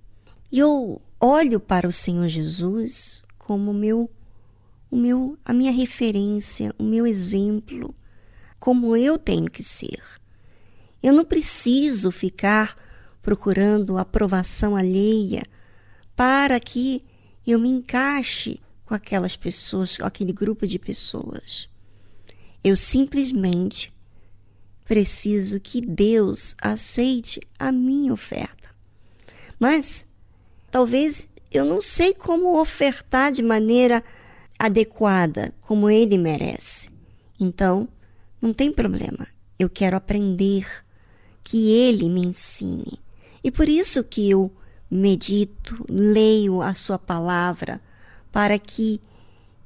E 0.50 0.58
eu 0.58 1.02
olho 1.20 1.60
para 1.60 1.86
o 1.86 1.92
Senhor 1.92 2.28
Jesus 2.28 3.22
como 3.38 3.70
meu 3.74 4.08
o 4.94 4.96
meu 4.96 5.36
a 5.44 5.52
minha 5.52 5.72
referência, 5.72 6.72
o 6.78 6.84
meu 6.84 7.04
exemplo, 7.04 7.92
como 8.60 8.96
eu 8.96 9.18
tenho 9.18 9.50
que 9.50 9.64
ser. 9.64 10.00
Eu 11.02 11.12
não 11.12 11.24
preciso 11.24 12.12
ficar 12.12 12.78
procurando 13.20 13.98
aprovação 13.98 14.76
alheia 14.76 15.42
para 16.14 16.60
que 16.60 17.04
eu 17.44 17.58
me 17.58 17.68
encaixe 17.68 18.60
com 18.84 18.94
aquelas 18.94 19.34
pessoas, 19.34 19.96
com 19.96 20.06
aquele 20.06 20.32
grupo 20.32 20.64
de 20.64 20.78
pessoas. 20.78 21.68
Eu 22.62 22.76
simplesmente 22.76 23.92
preciso 24.84 25.58
que 25.58 25.80
Deus 25.80 26.54
aceite 26.62 27.40
a 27.58 27.72
minha 27.72 28.12
oferta. 28.12 28.70
Mas 29.58 30.06
talvez 30.70 31.28
eu 31.50 31.64
não 31.64 31.82
sei 31.82 32.14
como 32.14 32.60
ofertar 32.60 33.32
de 33.32 33.42
maneira 33.42 34.04
adequada, 34.64 35.52
como 35.60 35.90
ele 35.90 36.16
merece. 36.16 36.90
Então, 37.38 37.88
não 38.40 38.52
tem 38.52 38.72
problema. 38.72 39.26
Eu 39.58 39.68
quero 39.68 39.96
aprender 39.96 40.66
que 41.42 41.70
ele 41.70 42.08
me 42.08 42.24
ensine. 42.26 42.98
E 43.42 43.50
por 43.50 43.68
isso 43.68 44.02
que 44.02 44.30
eu 44.30 44.50
medito, 44.90 45.84
leio 45.88 46.62
a 46.62 46.74
sua 46.74 46.98
palavra 46.98 47.80
para 48.32 48.58
que 48.58 49.00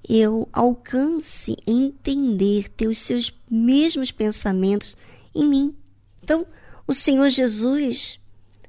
eu 0.09 0.49
alcance 0.53 1.57
entender 1.67 2.69
ter 2.71 2.89
os 2.89 2.99
seus 2.99 3.33
mesmos 3.49 4.11
pensamentos 4.11 4.97
em 5.35 5.47
mim. 5.47 5.77
Então, 6.23 6.47
o 6.87 6.95
Senhor 6.95 7.29
Jesus 7.29 8.19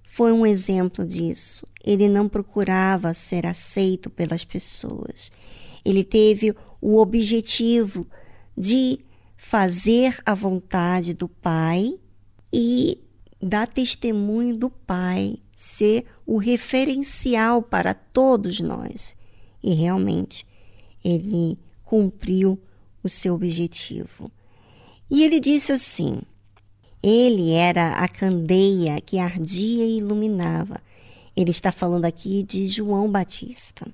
foi 0.03 0.31
um 0.31 0.45
exemplo 0.45 1.05
disso. 1.05 1.65
Ele 1.83 2.07
não 2.07 2.27
procurava 2.27 3.13
ser 3.13 3.47
aceito 3.47 4.09
pelas 4.09 4.43
pessoas. 4.43 5.31
Ele 5.89 6.03
teve 6.03 6.55
o 6.79 6.99
objetivo 6.99 8.05
de 8.55 8.99
fazer 9.35 10.19
a 10.23 10.35
vontade 10.35 11.15
do 11.15 11.27
Pai 11.27 11.97
e 12.53 12.99
dar 13.41 13.67
testemunho 13.67 14.55
do 14.55 14.69
Pai, 14.69 15.37
ser 15.55 16.05
o 16.27 16.37
referencial 16.37 17.63
para 17.63 17.95
todos 17.95 18.59
nós. 18.59 19.15
E 19.63 19.73
realmente 19.73 20.45
ele 21.03 21.57
cumpriu 21.83 22.61
o 23.03 23.09
seu 23.09 23.33
objetivo. 23.33 24.31
E 25.09 25.23
ele 25.23 25.39
disse 25.39 25.71
assim: 25.71 26.21
ele 27.01 27.51
era 27.51 27.93
a 27.93 28.07
candeia 28.07 29.01
que 29.01 29.17
ardia 29.17 29.85
e 29.87 29.97
iluminava. 29.97 30.79
Ele 31.35 31.49
está 31.49 31.71
falando 31.71 32.05
aqui 32.05 32.43
de 32.43 32.67
João 32.67 33.11
Batista. 33.11 33.87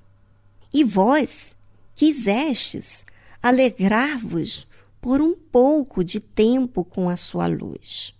E 0.74 0.84
vós 0.84 1.55
quisestes 1.96 3.04
alegrar-vos 3.42 4.68
por 5.00 5.20
um 5.20 5.34
pouco 5.34 6.04
de 6.04 6.20
tempo 6.20 6.84
com 6.84 7.08
a 7.08 7.16
sua 7.16 7.46
luz. 7.48 8.14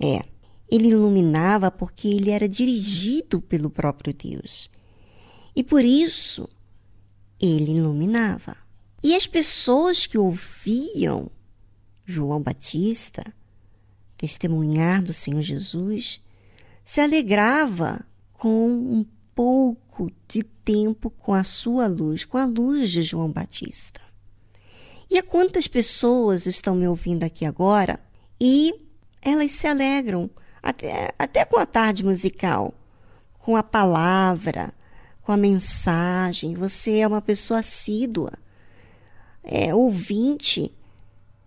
É, 0.00 0.24
ele 0.70 0.88
iluminava 0.88 1.70
porque 1.70 2.08
ele 2.08 2.30
era 2.30 2.48
dirigido 2.48 3.40
pelo 3.40 3.68
próprio 3.68 4.14
Deus. 4.14 4.70
E 5.54 5.62
por 5.62 5.84
isso 5.84 6.48
ele 7.40 7.72
iluminava. 7.72 8.56
E 9.02 9.14
as 9.14 9.26
pessoas 9.26 10.06
que 10.06 10.18
ouviam 10.18 11.30
João 12.04 12.40
Batista 12.40 13.24
testemunhar 14.16 15.02
do 15.02 15.12
Senhor 15.12 15.42
Jesus 15.42 16.20
se 16.84 17.00
alegrava 17.00 18.06
com 18.32 18.68
um 18.68 19.04
pouco 19.34 19.85
de 20.28 20.42
tempo 20.42 21.10
com 21.10 21.32
a 21.32 21.44
sua 21.44 21.86
luz, 21.86 22.24
com 22.24 22.38
a 22.38 22.44
luz 22.44 22.90
de 22.90 23.02
João 23.02 23.30
Batista. 23.30 24.00
E 25.10 25.18
a 25.18 25.22
quantas 25.22 25.66
pessoas 25.66 26.46
estão 26.46 26.74
me 26.74 26.86
ouvindo 26.86 27.24
aqui 27.24 27.46
agora 27.46 28.00
e 28.40 28.74
elas 29.22 29.52
se 29.52 29.66
alegram 29.66 30.28
até, 30.62 31.12
até 31.18 31.44
com 31.44 31.58
a 31.58 31.66
tarde 31.66 32.04
musical, 32.04 32.74
com 33.38 33.56
a 33.56 33.62
palavra, 33.62 34.72
com 35.22 35.32
a 35.32 35.36
mensagem. 35.36 36.54
Você 36.54 36.98
é 36.98 37.06
uma 37.06 37.22
pessoa 37.22 37.60
assídua, 37.60 38.32
é 39.42 39.74
ouvinte, 39.74 40.72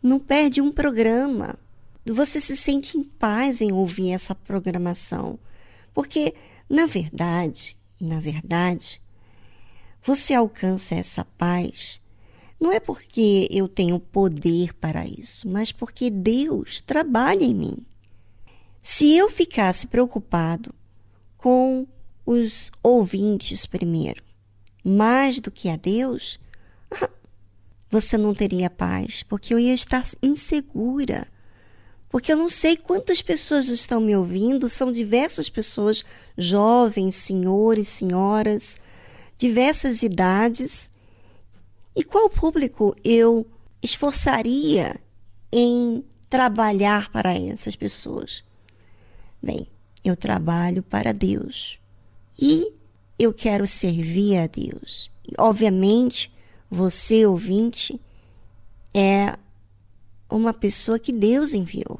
não 0.01 0.19
perde 0.19 0.61
um 0.61 0.71
programa. 0.71 1.57
Você 2.05 2.39
se 2.39 2.55
sente 2.55 2.97
em 2.97 3.03
paz 3.03 3.61
em 3.61 3.71
ouvir 3.71 4.11
essa 4.11 4.33
programação, 4.33 5.37
porque 5.93 6.33
na 6.69 6.85
verdade, 6.85 7.78
na 7.99 8.19
verdade, 8.19 9.01
você 10.03 10.33
alcança 10.33 10.95
essa 10.95 11.25
paz 11.25 12.01
não 12.59 12.73
é 12.73 12.79
porque 12.79 13.47
eu 13.49 13.69
tenho 13.69 13.99
poder 13.99 14.73
para 14.73 15.05
isso, 15.07 15.47
mas 15.47 15.71
porque 15.71 16.09
Deus 16.09 16.81
trabalha 16.81 17.43
em 17.43 17.55
mim. 17.55 17.77
Se 18.83 19.15
eu 19.15 19.29
ficasse 19.29 19.87
preocupado 19.87 20.73
com 21.37 21.87
os 22.25 22.69
ouvintes 22.83 23.65
primeiro, 23.65 24.21
mais 24.83 25.39
do 25.39 25.49
que 25.49 25.69
a 25.69 25.77
Deus, 25.77 26.37
você 27.89 28.17
não 28.17 28.33
teria 28.33 28.69
paz, 28.69 29.23
porque 29.23 29.53
eu 29.53 29.59
ia 29.59 29.73
estar 29.73 30.05
insegura. 30.21 31.27
Porque 32.09 32.33
eu 32.33 32.37
não 32.37 32.49
sei 32.49 32.75
quantas 32.75 33.21
pessoas 33.21 33.69
estão 33.69 34.01
me 34.01 34.15
ouvindo, 34.15 34.67
são 34.67 34.91
diversas 34.91 35.47
pessoas, 35.47 36.03
jovens, 36.35 37.15
senhores, 37.15 37.87
senhoras, 37.87 38.77
diversas 39.37 40.01
idades. 40.01 40.89
E 41.95 42.03
qual 42.03 42.29
público 42.29 42.95
eu 43.03 43.45
esforçaria 43.81 44.99
em 45.51 46.03
trabalhar 46.27 47.11
para 47.11 47.33
essas 47.33 47.75
pessoas? 47.75 48.43
Bem, 49.41 49.67
eu 50.03 50.15
trabalho 50.15 50.81
para 50.81 51.13
Deus 51.13 51.79
e 52.41 52.73
eu 53.19 53.31
quero 53.33 53.67
servir 53.67 54.37
a 54.37 54.47
Deus. 54.47 55.11
E, 55.27 55.33
obviamente, 55.37 56.33
você, 56.71 57.25
ouvinte, 57.25 58.01
é 58.93 59.37
uma 60.37 60.53
pessoa 60.53 60.99
que 60.99 61.11
Deus 61.11 61.53
enviou 61.53 61.99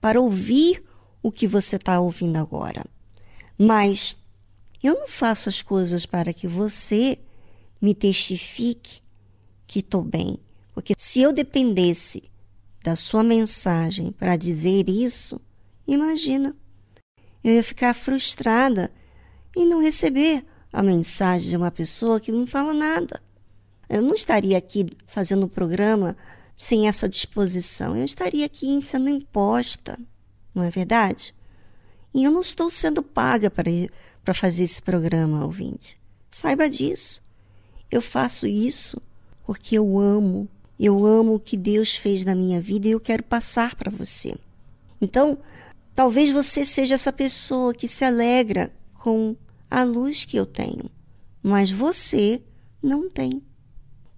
para 0.00 0.20
ouvir 0.20 0.82
o 1.22 1.30
que 1.30 1.46
você 1.46 1.76
está 1.76 2.00
ouvindo 2.00 2.36
agora. 2.36 2.84
Mas 3.58 4.16
eu 4.82 4.94
não 4.94 5.08
faço 5.08 5.48
as 5.48 5.62
coisas 5.62 6.04
para 6.04 6.32
que 6.32 6.48
você 6.48 7.18
me 7.80 7.94
testifique 7.94 9.00
que 9.66 9.78
estou 9.78 10.02
bem. 10.02 10.38
Porque 10.74 10.94
se 10.98 11.20
eu 11.20 11.32
dependesse 11.32 12.24
da 12.82 12.96
sua 12.96 13.22
mensagem 13.22 14.10
para 14.12 14.36
dizer 14.36 14.88
isso, 14.88 15.40
imagina, 15.86 16.56
eu 17.44 17.54
ia 17.54 17.62
ficar 17.62 17.94
frustrada 17.94 18.90
e 19.56 19.64
não 19.64 19.80
receber 19.80 20.44
a 20.72 20.82
mensagem 20.82 21.50
de 21.50 21.56
uma 21.56 21.70
pessoa 21.70 22.18
que 22.18 22.32
não 22.32 22.46
fala 22.46 22.72
nada. 22.72 23.22
Eu 23.88 24.00
não 24.00 24.14
estaria 24.14 24.56
aqui 24.56 24.86
fazendo 25.06 25.44
o 25.44 25.48
programa 25.48 26.16
sem 26.58 26.88
essa 26.88 27.08
disposição. 27.08 27.96
Eu 27.96 28.04
estaria 28.04 28.46
aqui 28.46 28.80
sendo 28.82 29.08
imposta, 29.08 29.98
não 30.54 30.62
é 30.62 30.70
verdade? 30.70 31.34
E 32.14 32.24
eu 32.24 32.30
não 32.30 32.40
estou 32.40 32.70
sendo 32.70 33.02
paga 33.02 33.50
para, 33.50 33.70
para 34.24 34.34
fazer 34.34 34.64
esse 34.64 34.80
programa, 34.80 35.44
ouvinte. 35.44 35.98
Saiba 36.30 36.68
disso. 36.68 37.22
Eu 37.90 38.02
faço 38.02 38.46
isso 38.46 39.00
porque 39.44 39.76
eu 39.76 39.98
amo. 39.98 40.48
Eu 40.78 41.04
amo 41.06 41.34
o 41.34 41.40
que 41.40 41.56
Deus 41.56 41.94
fez 41.94 42.24
na 42.24 42.34
minha 42.34 42.60
vida 42.60 42.88
e 42.88 42.90
eu 42.90 43.00
quero 43.00 43.22
passar 43.22 43.74
para 43.76 43.90
você. 43.90 44.34
Então, 45.00 45.38
Talvez 45.94 46.30
você 46.30 46.64
seja 46.64 46.94
essa 46.94 47.12
pessoa 47.12 47.74
que 47.74 47.86
se 47.86 48.04
alegra 48.04 48.72
com 48.94 49.36
a 49.70 49.82
luz 49.82 50.24
que 50.24 50.36
eu 50.36 50.46
tenho, 50.46 50.90
mas 51.42 51.70
você 51.70 52.40
não 52.82 53.08
tem. 53.08 53.42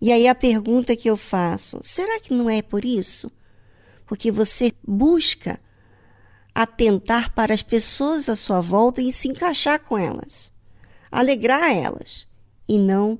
E 0.04 0.12
aí 0.12 0.28
a 0.28 0.34
pergunta 0.34 0.94
que 0.94 1.08
eu 1.08 1.16
faço: 1.16 1.80
será 1.82 2.20
que 2.20 2.34
não 2.34 2.50
é 2.50 2.60
por 2.60 2.84
isso? 2.84 3.32
Porque 4.04 4.30
você 4.30 4.70
busca 4.86 5.58
atentar 6.54 7.32
para 7.32 7.54
as 7.54 7.62
pessoas 7.62 8.28
à 8.28 8.36
sua 8.36 8.60
volta 8.60 9.00
e 9.00 9.14
se 9.14 9.28
encaixar 9.28 9.80
com 9.80 9.96
elas, 9.96 10.52
alegrar 11.10 11.74
elas, 11.74 12.28
e 12.68 12.78
não 12.78 13.18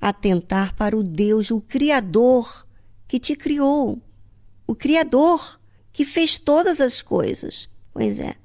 atentar 0.00 0.76
para 0.76 0.96
o 0.96 1.02
Deus, 1.02 1.50
o 1.50 1.60
Criador 1.60 2.64
que 3.08 3.18
te 3.18 3.34
criou, 3.34 4.00
o 4.68 4.76
Criador 4.76 5.60
que 5.92 6.04
fez 6.04 6.38
todas 6.38 6.80
as 6.80 7.02
coisas. 7.02 7.68
Pois 7.92 8.20
é, 8.20 8.36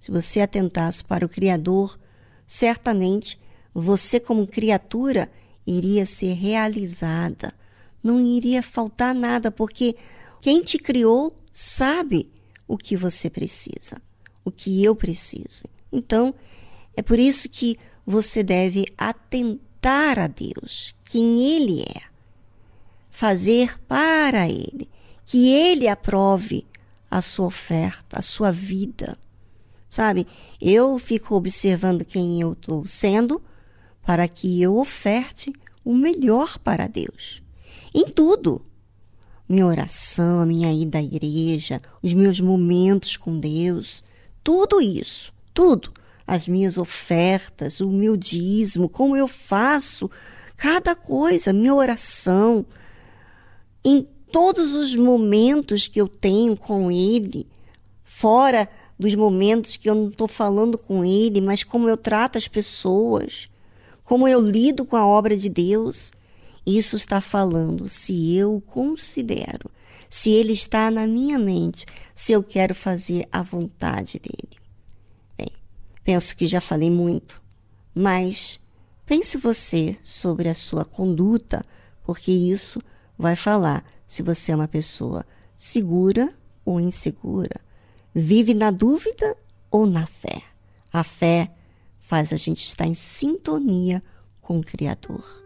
se 0.00 0.10
você 0.10 0.40
atentasse 0.40 1.04
para 1.04 1.26
o 1.26 1.28
Criador, 1.28 2.00
certamente 2.46 3.38
você, 3.74 4.18
como 4.18 4.46
criatura, 4.46 5.30
iria 5.66 6.06
ser 6.06 6.34
realizada, 6.34 7.52
não 8.02 8.20
iria 8.20 8.62
faltar 8.62 9.14
nada, 9.14 9.50
porque 9.50 9.96
quem 10.40 10.62
te 10.62 10.78
criou 10.78 11.36
sabe 11.52 12.30
o 12.68 12.76
que 12.78 12.96
você 12.96 13.28
precisa, 13.28 14.00
o 14.44 14.50
que 14.50 14.84
eu 14.84 14.94
preciso. 14.94 15.64
Então, 15.90 16.34
é 16.94 17.02
por 17.02 17.18
isso 17.18 17.48
que 17.48 17.78
você 18.04 18.42
deve 18.42 18.86
atentar 18.96 20.18
a 20.18 20.26
Deus, 20.26 20.94
quem 21.04 21.54
Ele 21.54 21.82
é, 21.82 22.02
fazer 23.10 23.78
para 23.88 24.48
Ele, 24.48 24.88
que 25.24 25.48
Ele 25.48 25.88
aprove 25.88 26.64
a 27.10 27.20
sua 27.20 27.46
oferta, 27.46 28.18
a 28.18 28.22
sua 28.22 28.50
vida. 28.50 29.18
Sabe? 29.88 30.26
Eu 30.60 30.98
fico 30.98 31.34
observando 31.34 32.04
quem 32.04 32.40
eu 32.40 32.52
estou 32.52 32.86
sendo 32.86 33.40
para 34.06 34.28
que 34.28 34.62
eu 34.62 34.78
oferte 34.78 35.52
o 35.84 35.92
melhor 35.92 36.58
para 36.58 36.86
Deus. 36.86 37.42
Em 37.92 38.08
tudo. 38.08 38.62
Minha 39.48 39.66
oração, 39.66 40.40
a 40.40 40.46
minha 40.46 40.72
ida 40.72 40.98
à 40.98 41.02
igreja, 41.02 41.82
os 42.02 42.14
meus 42.14 42.40
momentos 42.40 43.16
com 43.16 43.38
Deus, 43.38 44.04
tudo 44.42 44.80
isso, 44.80 45.32
tudo, 45.54 45.92
as 46.26 46.48
minhas 46.48 46.78
ofertas, 46.78 47.80
o 47.80 47.88
meu 47.88 48.16
dízimo, 48.16 48.88
como 48.88 49.16
eu 49.16 49.28
faço, 49.28 50.10
cada 50.56 50.96
coisa, 50.96 51.52
minha 51.52 51.74
oração, 51.74 52.66
em 53.84 54.04
todos 54.32 54.74
os 54.74 54.96
momentos 54.96 55.86
que 55.86 56.00
eu 56.00 56.08
tenho 56.08 56.56
com 56.56 56.90
Ele, 56.90 57.46
fora 58.04 58.68
dos 58.98 59.14
momentos 59.14 59.76
que 59.76 59.88
eu 59.88 59.94
não 59.94 60.08
estou 60.08 60.26
falando 60.26 60.76
com 60.76 61.04
Ele, 61.04 61.40
mas 61.40 61.62
como 61.62 61.88
eu 61.88 61.96
trato 61.96 62.36
as 62.36 62.48
pessoas, 62.48 63.46
como 64.06 64.28
eu 64.28 64.40
lido 64.40 64.86
com 64.86 64.96
a 64.96 65.04
obra 65.04 65.36
de 65.36 65.48
Deus, 65.48 66.12
isso 66.64 66.94
está 66.94 67.20
falando 67.20 67.88
se 67.88 68.34
eu 68.36 68.62
considero, 68.64 69.68
se 70.08 70.30
ele 70.30 70.52
está 70.52 70.92
na 70.92 71.08
minha 71.08 71.36
mente, 71.38 71.84
se 72.14 72.30
eu 72.30 72.40
quero 72.40 72.72
fazer 72.72 73.28
a 73.32 73.42
vontade 73.42 74.20
dele. 74.20 74.56
Bem, 75.36 75.50
penso 76.04 76.36
que 76.36 76.46
já 76.46 76.60
falei 76.60 76.88
muito, 76.88 77.42
mas 77.92 78.60
pense 79.04 79.36
você 79.36 79.98
sobre 80.04 80.48
a 80.48 80.54
sua 80.54 80.84
conduta, 80.84 81.64
porque 82.04 82.30
isso 82.30 82.80
vai 83.18 83.34
falar 83.34 83.84
se 84.06 84.22
você 84.22 84.52
é 84.52 84.54
uma 84.54 84.68
pessoa 84.68 85.26
segura 85.56 86.32
ou 86.64 86.78
insegura, 86.78 87.60
vive 88.14 88.54
na 88.54 88.70
dúvida 88.70 89.36
ou 89.68 89.84
na 89.84 90.06
fé. 90.06 90.42
A 90.92 91.02
fé 91.02 91.50
faz 92.06 92.32
a 92.32 92.36
gente 92.36 92.64
estar 92.64 92.86
em 92.86 92.94
sintonia 92.94 94.00
com 94.40 94.60
o 94.60 94.64
Criador. 94.64 95.45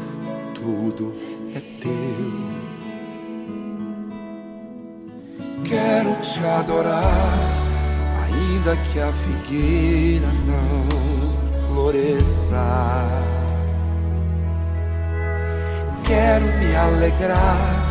tudo 0.61 1.13
é 1.55 1.59
teu. 1.81 2.61
Quero 5.63 6.15
te 6.21 6.39
adorar, 6.45 7.03
ainda 8.23 8.77
que 8.77 8.99
a 8.99 9.11
figueira 9.11 10.27
não 10.45 10.87
floresça. 11.67 12.55
Quero 16.03 16.45
me 16.45 16.75
alegrar, 16.75 17.87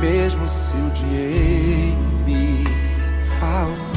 mesmo 0.00 0.46
se 0.48 0.76
o 0.76 0.90
dinheiro 0.90 1.96
me 2.26 2.64
faltar. 3.38 3.94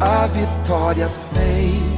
A 0.00 0.26
vitória 0.28 1.08
vem, 1.32 1.97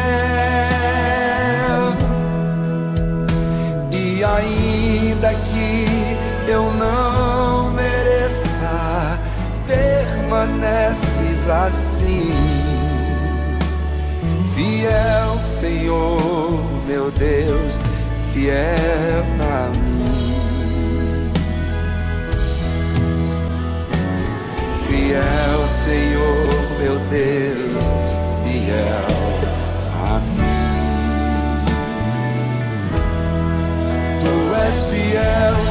Assim. 11.51 12.31
Fiel, 14.55 15.37
Senhor, 15.41 16.63
meu 16.87 17.11
Deus, 17.11 17.79
fiel 18.33 19.25
a 19.39 19.69
mim. 19.77 20.01
Fiel, 24.87 25.67
Senhor, 25.67 26.49
meu 26.79 26.99
Deus, 27.09 27.93
fiel 28.43 29.07
a 30.07 30.19
mim. 30.19 31.61
Tu 34.23 34.55
és 34.67 34.83
fiel, 34.85 35.70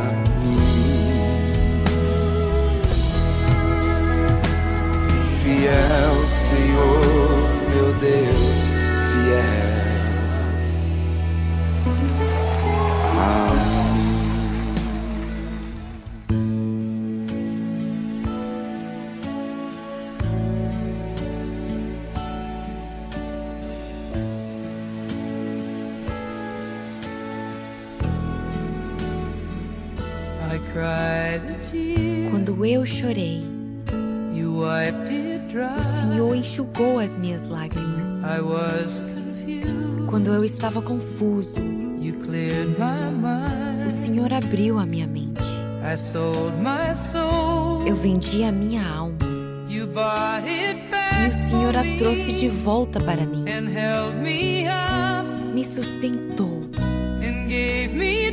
Deus, 8.01 8.65
fiel. 9.11 9.61
a 11.85 11.89
mim. 12.01 12.31
I 30.41 30.57
cried 30.73 31.43
a 31.45 31.53
tear, 31.61 32.31
Quando 32.31 32.65
eu 32.65 32.83
chorei, 32.83 33.45
o. 35.59 36.01
Senhor 36.01 36.35
enxugou 36.35 36.99
as 36.99 37.17
minhas 37.17 37.47
lágrimas. 37.47 38.09
I 38.23 38.41
was 38.41 39.03
confused, 39.03 40.07
Quando 40.07 40.33
eu 40.33 40.43
estava 40.43 40.81
confuso, 40.81 41.57
you 41.99 42.13
cleared 42.25 42.77
my 42.77 43.11
o. 43.11 43.91
Senhor 43.91 44.31
abriu 44.33 44.77
a 44.77 44.85
minha 44.85 45.07
mente. 45.07 45.41
I 45.83 45.97
sold 45.97 46.53
my 46.61 46.95
soul, 46.95 47.87
Eu 47.87 47.95
vendi 47.95 48.43
a 48.43 48.51
minha 48.51 48.87
alma 48.87 49.31
you 49.71 49.87
bought 49.87 50.43
it 50.45 50.81
e 51.23 51.27
o 51.29 51.49
Senhor 51.49 51.75
a 51.77 51.83
trouxe 51.97 52.33
de 52.33 52.49
volta 52.49 52.99
para 52.99 53.25
mim. 53.25 53.45
me 55.53 55.63
sustentou 55.63 56.69
and 57.23 57.47
gave 57.47 57.93
me 57.93 58.31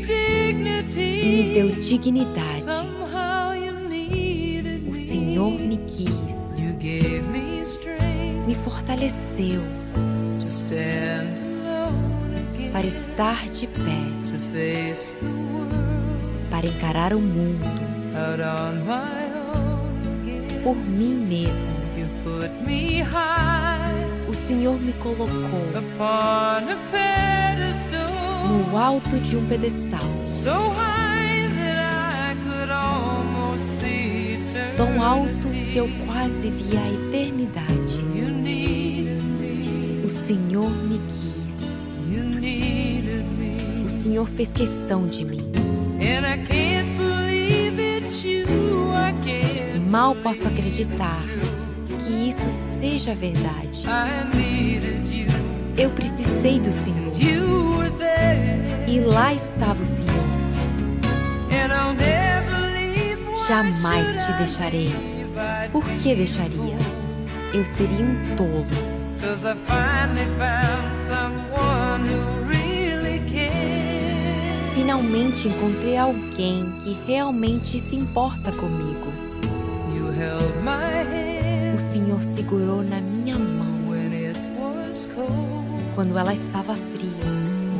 e 0.97 1.29
me 1.29 1.55
deu 1.55 1.71
dignidade. 1.77 2.65
Fortaleceu 8.89 9.63
para 12.73 12.87
estar 12.87 13.51
de 13.51 13.67
pé, 13.67 14.01
para 16.51 16.67
encarar 16.67 17.13
o 17.13 17.21
mundo 17.21 17.67
por 20.65 20.77
mim 20.77 21.15
mesmo. 21.15 21.77
O 24.27 24.33
Senhor 24.47 24.81
me 24.81 24.95
colocou 24.95 25.29
no 28.49 28.79
alto 28.79 29.21
de 29.21 29.37
um 29.37 29.47
pedestal, 29.47 30.01
tão 34.77 35.03
alto 35.03 35.51
que 35.51 35.77
eu 35.77 35.91
quase 36.07 36.51
vi 36.51 36.77
a 36.77 36.87
eternidade. 36.91 38.08
Senhor 40.29 40.69
me 40.69 41.01
quis, 41.09 41.65
o 43.87 44.03
Senhor 44.03 44.29
fez 44.29 44.53
questão 44.53 45.07
de 45.07 45.25
mim. 45.25 45.51
Mal 49.89 50.15
posso 50.17 50.47
acreditar 50.47 51.19
que 52.05 52.29
isso 52.29 52.45
seja 52.79 53.15
verdade. 53.15 53.85
Eu 55.79 55.89
precisei 55.93 56.61
do 56.61 56.73
Senhor 56.73 57.11
e 58.87 59.01
lá 59.01 59.33
estava 59.33 59.83
o 59.83 59.87
Senhor. 59.87 60.09
Jamais 63.49 64.27
te 64.27 64.33
deixarei. 64.35 64.91
Por 65.73 65.83
que 66.03 66.15
deixaria? 66.15 66.77
Eu 67.55 67.65
seria 67.65 68.05
um 68.05 68.37
tolo, 68.37 68.67
Cause 69.21 69.45
I 69.45 69.55
finally 69.55 70.27
found 70.39 70.99
someone 70.99 72.05
who 72.07 72.21
really 72.45 73.19
cares. 73.31 74.75
Finalmente 74.75 75.49
encontrei 75.49 75.97
alguém 75.97 76.65
que 76.85 76.97
realmente 77.07 77.81
se 77.81 77.97
importa 77.97 78.53
comigo. 78.53 79.13
You 79.95 80.11
held 80.13 80.63
my 80.63 81.03
hand 81.03 81.77
O 81.77 81.93
Senhor 81.93 82.23
segurou 82.35 82.83
na 82.83 83.01
minha 83.01 83.37
mão 83.39 83.89
when 83.91 84.13
it 84.13 84.39
was 84.59 85.07
cold, 85.15 85.83
quando 85.95 86.17
ela 86.17 86.33
estava 86.33 86.75
fria, 86.75 87.25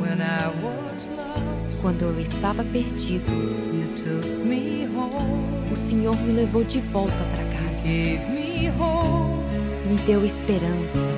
when 0.01 0.19
I 0.19 0.47
was 0.63 1.07
lost. 1.15 1.81
quando 1.81 2.01
eu 2.03 2.19
estava 2.19 2.63
perdido. 2.65 3.31
You 3.73 3.87
took 3.95 4.27
me 4.45 4.87
home, 4.87 5.71
O 5.71 5.75
Senhor 5.89 6.15
me 6.17 6.33
levou 6.33 6.63
de 6.65 6.79
volta 6.81 7.23
para 7.33 7.45
casa, 7.45 7.81
gave 7.83 8.27
me 8.29 8.69
hope 8.69 9.48
me 9.89 9.95
deu 10.05 10.23
esperança. 10.23 11.09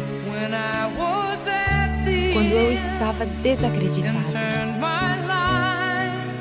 Quando 2.34 2.54
eu 2.54 2.72
estava 2.72 3.26
desacreditado 3.26 4.32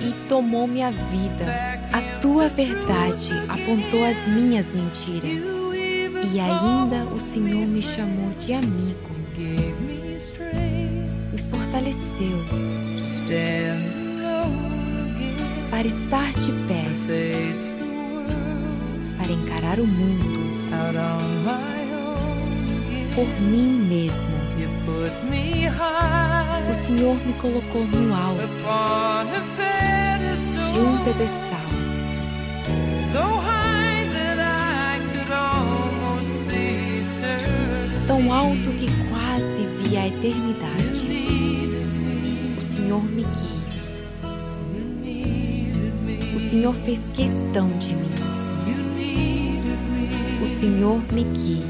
e 0.01 0.13
tomou 0.29 0.69
minha 0.69 0.93
vida. 0.93 1.81
A 1.93 2.01
tua 2.21 2.49
verdade 2.49 3.31
apontou 3.49 4.05
as 4.05 4.29
minhas 4.29 4.71
mentiras. 4.71 5.45
E 6.33 6.39
ainda 6.39 7.05
o 7.13 7.19
Senhor 7.19 7.67
me 7.67 7.83
chamou 7.83 8.31
de 8.39 8.53
amigo, 8.53 9.11
me 9.37 10.17
fortaleceu 11.51 12.39
para 15.71 15.87
estar 15.87 16.33
de 16.35 16.53
pé, 16.69 16.85
para 19.19 19.33
encarar 19.33 19.81
o 19.81 19.87
mundo 19.87 20.41
por 23.15 23.27
mim 23.41 23.87
mesmo. 23.89 24.31
O 26.71 26.75
Senhor 26.87 27.17
me 27.27 27.33
colocou 27.35 27.85
no 27.87 28.15
alto 28.15 28.47
de 30.73 30.81
um 30.81 30.99
pedestal, 31.05 31.71
tão 38.07 38.33
alto 38.33 38.71
que 38.79 38.87
quase 39.09 39.67
vi 39.83 39.97
a 39.97 40.07
eternidade. 40.09 41.01
O 42.59 42.63
Senhor 42.75 43.03
me 43.03 43.25
quis, 43.25 44.01
o 46.35 46.41
Senhor 46.51 46.75
fez 46.75 47.01
questão 47.15 47.67
de 47.79 47.95
mim. 47.95 48.11
O 50.43 50.47
Senhor 50.61 51.01
me 51.13 51.25
quis. 51.25 51.70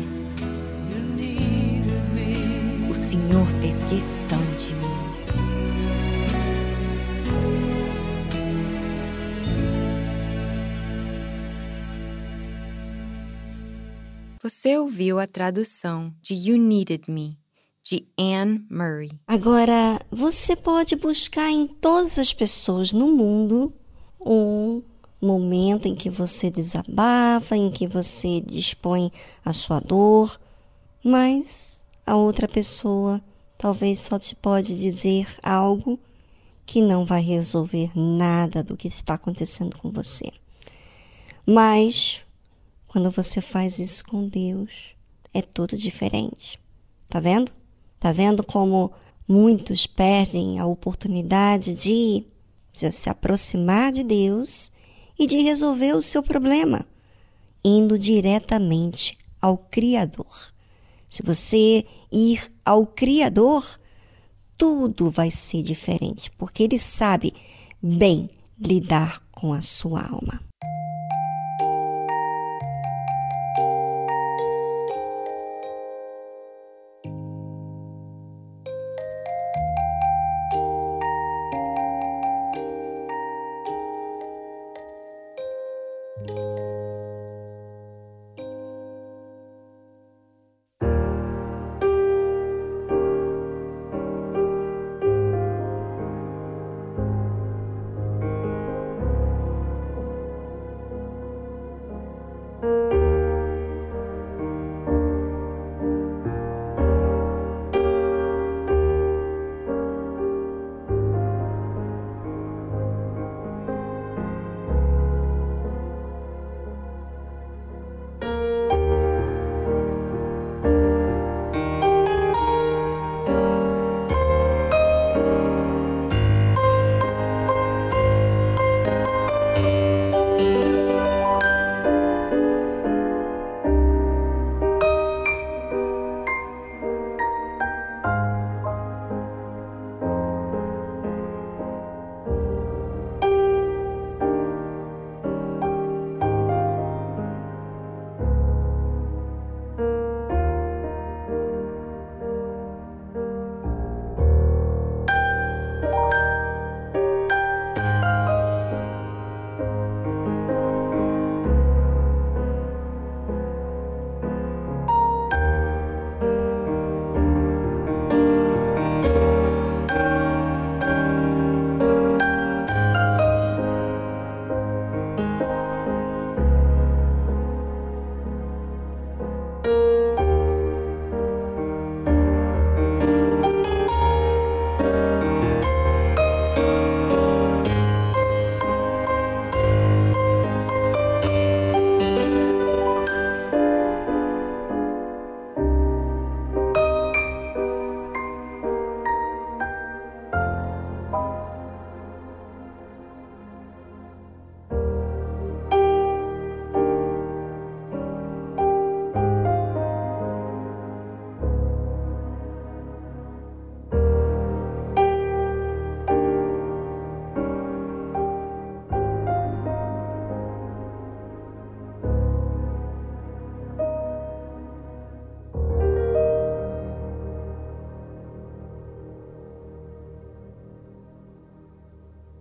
Senhor 3.11 3.45
fez 3.61 3.75
questão 3.89 4.39
de 4.57 4.73
mim. 4.73 4.87
Você 14.41 14.79
ouviu 14.79 15.19
a 15.19 15.27
tradução 15.27 16.15
de 16.23 16.35
You 16.35 16.57
Needed 16.57 17.11
Me, 17.11 17.37
de 17.83 18.07
Anne 18.17 18.65
Murray. 18.71 19.11
Agora, 19.27 20.01
você 20.09 20.55
pode 20.55 20.95
buscar 20.95 21.51
em 21.51 21.67
todas 21.67 22.17
as 22.17 22.33
pessoas 22.33 22.93
no 22.93 23.09
mundo 23.09 23.75
um 24.25 24.85
momento 25.21 25.89
em 25.89 25.97
que 25.97 26.09
você 26.09 26.49
desabafa, 26.49 27.57
em 27.57 27.73
que 27.73 27.89
você 27.89 28.41
dispõe 28.41 29.11
a 29.45 29.53
sua 29.53 29.81
dor, 29.81 30.41
mas 31.05 31.80
a 32.07 32.17
outra 32.17 32.49
pessoa 32.49 33.21
talvez 33.57 34.01
só 34.01 34.19
te 34.19 34.35
pode 34.35 34.79
dizer 34.79 35.27
algo 35.43 35.99
que 36.65 36.81
não 36.81 37.05
vai 37.05 37.21
resolver 37.21 37.91
nada 37.99 38.63
do 38.63 38.77
que 38.77 38.89
está 38.89 39.15
acontecendo 39.15 39.77
com 39.79 39.91
você. 39.91 40.31
Mas 41.45 42.23
quando 42.87 43.11
você 43.11 43.41
faz 43.41 43.79
isso 43.79 44.05
com 44.05 44.29
Deus, 44.29 44.95
é 45.35 45.43
tudo 45.43 45.77
diferente. 45.77 46.59
Tá 47.09 47.21
vendo? 47.21 47.53
Tá 47.99 48.13
vendo 48.13 48.43
como 48.43 48.93
muitos 49.29 49.87
perdem 49.87 50.59
a 50.59 50.67
oportunidade 50.67 51.75
de, 51.75 52.25
de 52.73 52.91
se 52.93 53.11
aproximar 53.11 53.93
de 53.93 54.03
Deus 54.03 54.73
e 55.19 55.27
de 55.27 55.41
resolver 55.43 55.95
o 55.95 56.03
seu 56.03 56.23
problema, 56.23 56.87
indo 57.65 57.99
diretamente 57.99 59.19
ao 59.41 59.59
Criador. 59.59 60.53
Se 61.11 61.25
você 61.25 61.85
ir 62.11 62.41
ao 62.65 62.87
Criador, 62.87 63.67
tudo 64.57 65.11
vai 65.11 65.31
ser 65.31 65.63
diferente, 65.63 66.31
porque 66.39 66.63
Ele 66.63 66.79
sabe 66.79 67.35
bem 67.83 68.31
lidar 68.57 69.21
com 69.33 69.53
a 69.53 69.61
sua 69.61 70.03
alma. 70.03 70.50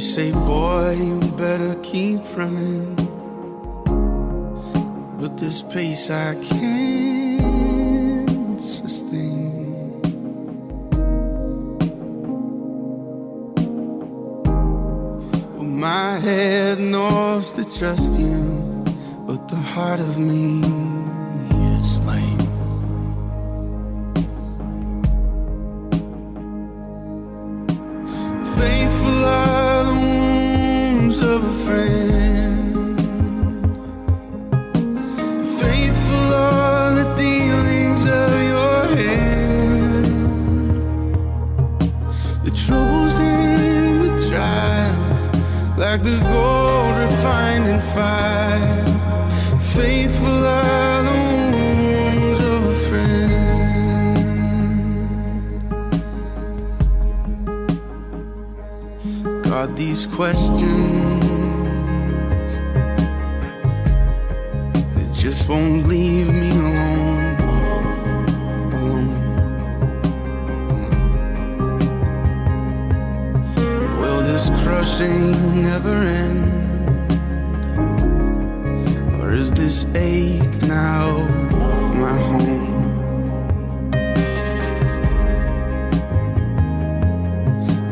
They 0.00 0.06
say, 0.06 0.30
boy, 0.32 0.92
you 0.92 1.20
better 1.32 1.74
keep 1.82 2.22
running. 2.34 2.96
But 5.20 5.36
this 5.36 5.60
pace 5.60 6.08
I 6.08 6.36
can't 6.42 7.50
sustain. 8.58 10.00
Well, 15.52 15.64
my 15.64 16.18
head 16.18 16.78
knows 16.78 17.50
to 17.50 17.64
trust 17.64 18.18
you, 18.18 18.82
but 19.26 19.48
the 19.48 19.56
heart 19.56 20.00
of 20.00 20.16
me 20.18 20.79
Faithful 49.74 50.44
are 50.46 51.02
the 51.02 51.10
wounds 51.54 52.40
of 52.44 52.64
a 52.64 52.76
friend. 52.86 53.32
God, 59.42 59.68
these 59.76 60.06
questions 60.06 61.24
they 64.94 65.06
just 65.12 65.48
won't 65.48 65.86
leave 65.88 66.32
me 66.32 66.50
alone. 66.50 67.36
alone, 68.72 69.08
alone. 69.08 69.08
Will 74.00 74.20
this 74.22 74.48
crushing 74.62 75.62
never 75.62 75.94
end? 75.94 76.49
Ache 79.94 80.62
now 80.62 81.26
my 81.94 82.16
home? 82.28 82.68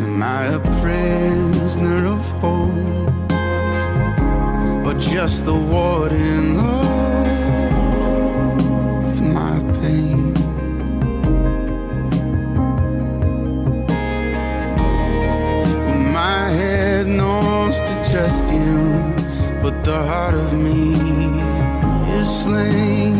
Am 0.00 0.22
I 0.22 0.44
a 0.44 0.60
prisoner 0.80 2.06
of 2.06 2.24
hope? 2.40 3.30
Or 4.86 4.94
just 4.94 5.44
the 5.44 5.54
warden 5.54 6.56
of 6.56 6.80
my 9.20 9.58
pain? 9.80 10.34
Well, 15.86 16.02
my 16.22 16.50
head 16.50 17.06
knows 17.06 17.76
to 17.76 17.94
trust 18.10 18.52
you, 18.52 19.14
but 19.62 19.84
the 19.84 19.96
heart 19.96 20.34
of 20.34 20.52
me 20.52 20.97
flame 22.48 23.17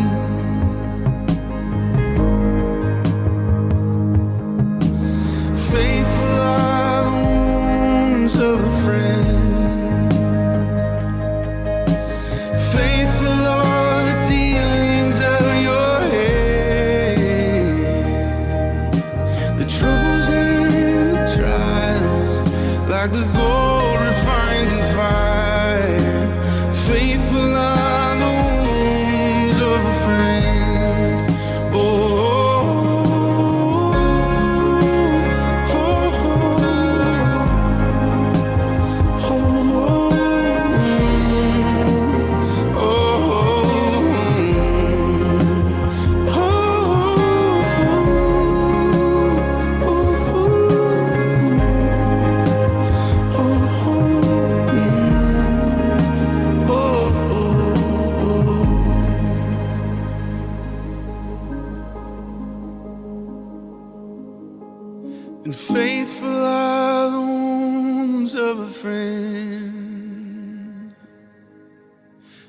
of 68.49 68.59
a 68.59 68.69
friend. 68.81 70.15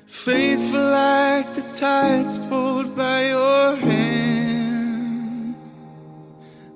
Faithful 0.07 0.89
like 0.89 1.53
the 1.53 1.61
tides 1.73 2.39
pulled 2.49 2.95
by 2.95 3.27
your 3.27 3.75
hand. 3.75 5.55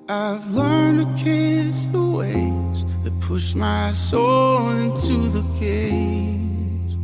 I've 0.08 0.46
learned 0.54 0.98
to 1.00 1.08
kiss 1.24 1.88
the 1.88 2.00
waves 2.20 2.84
that 3.02 3.18
push 3.20 3.56
my 3.56 3.90
soul 3.92 4.70
into 4.70 5.16
the 5.36 5.44
cage. 5.58 6.96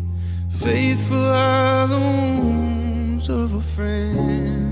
Faithful 0.60 1.28
are 1.28 1.88
the 1.88 1.98
wounds 1.98 3.28
of 3.28 3.54
a 3.54 3.60
friend. 3.74 4.71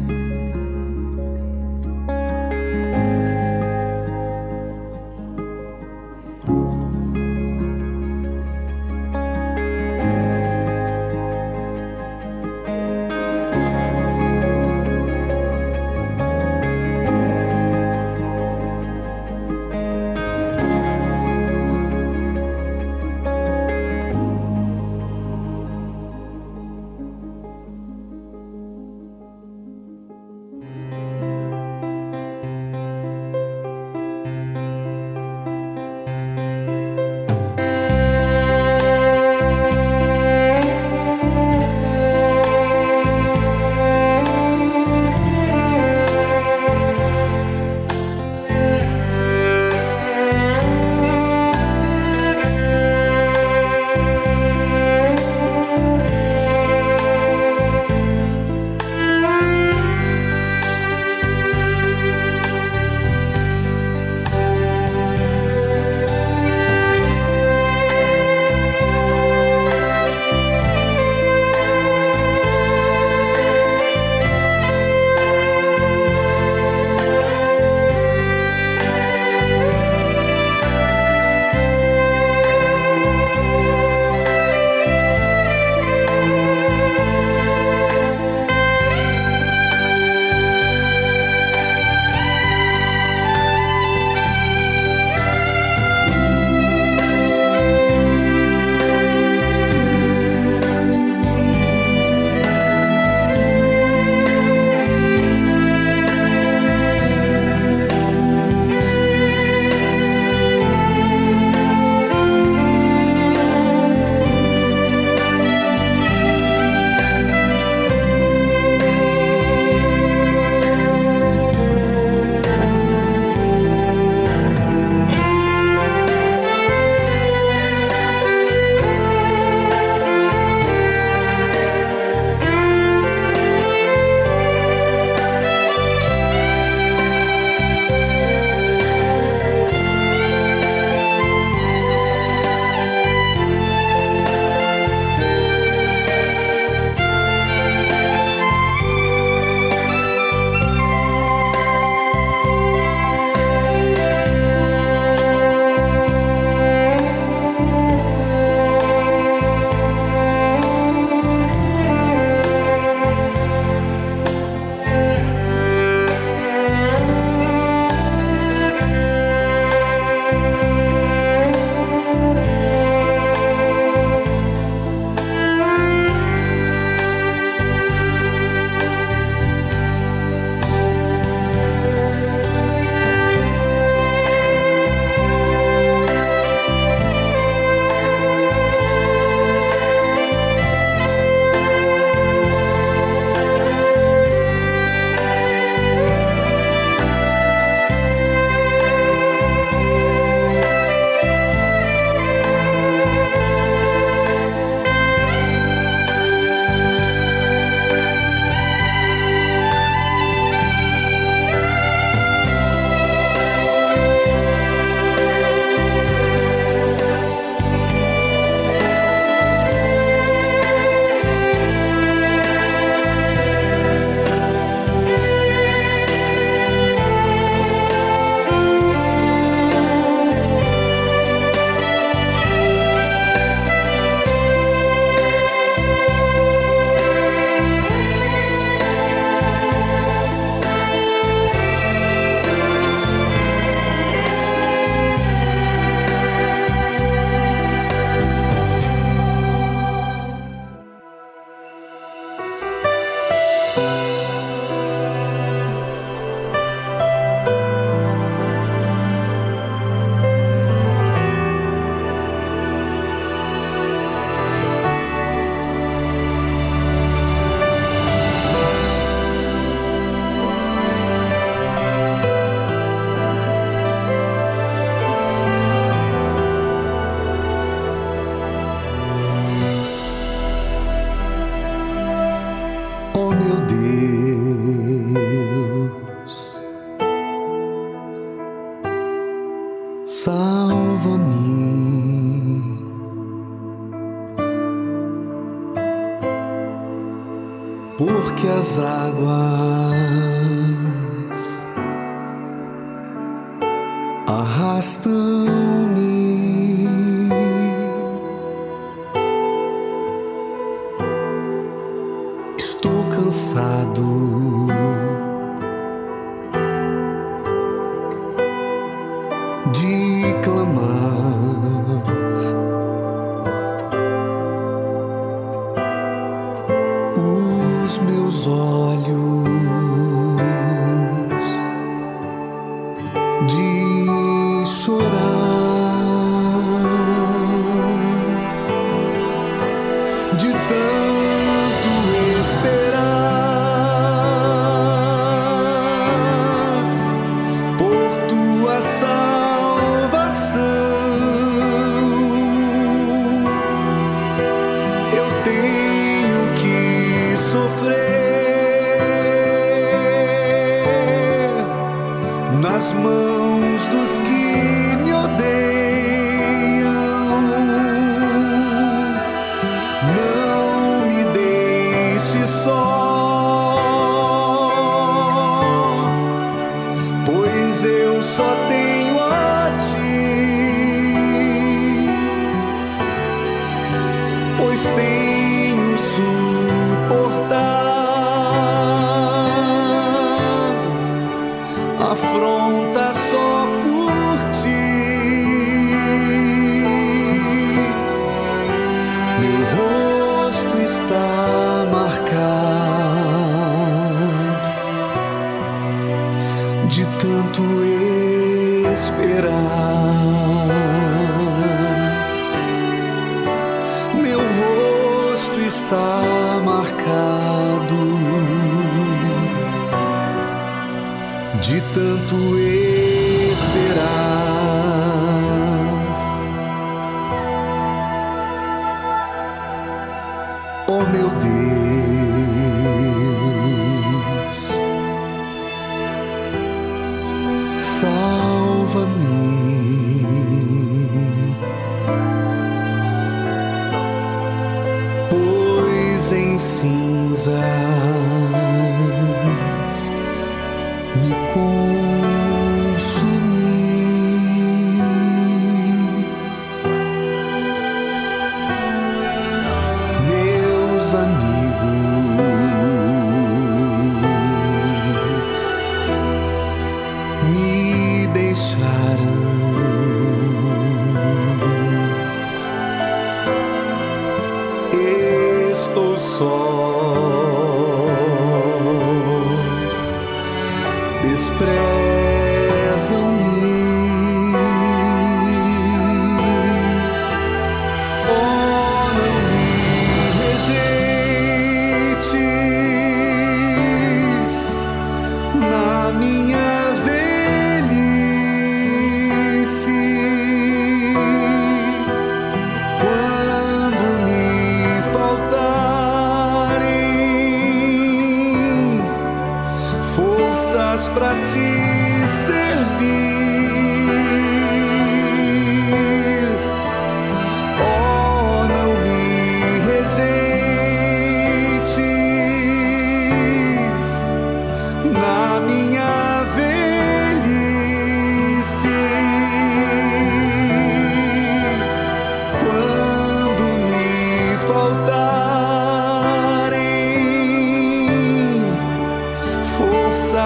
As 298.59 298.79
águas 298.79 299.80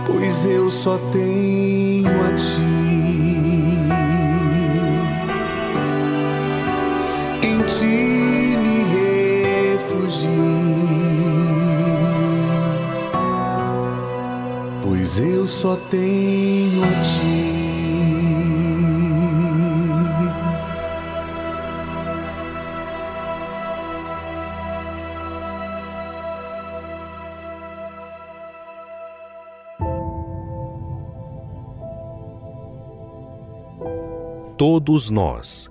pois 0.07 0.45
eu 0.45 0.71
só 0.71 0.99
tenho. 1.13 1.92
só 15.63 15.77
tenho 15.77 16.83
a 16.83 17.01
ti. 17.03 17.53
Todos 34.59 35.11
nós, 35.13 35.71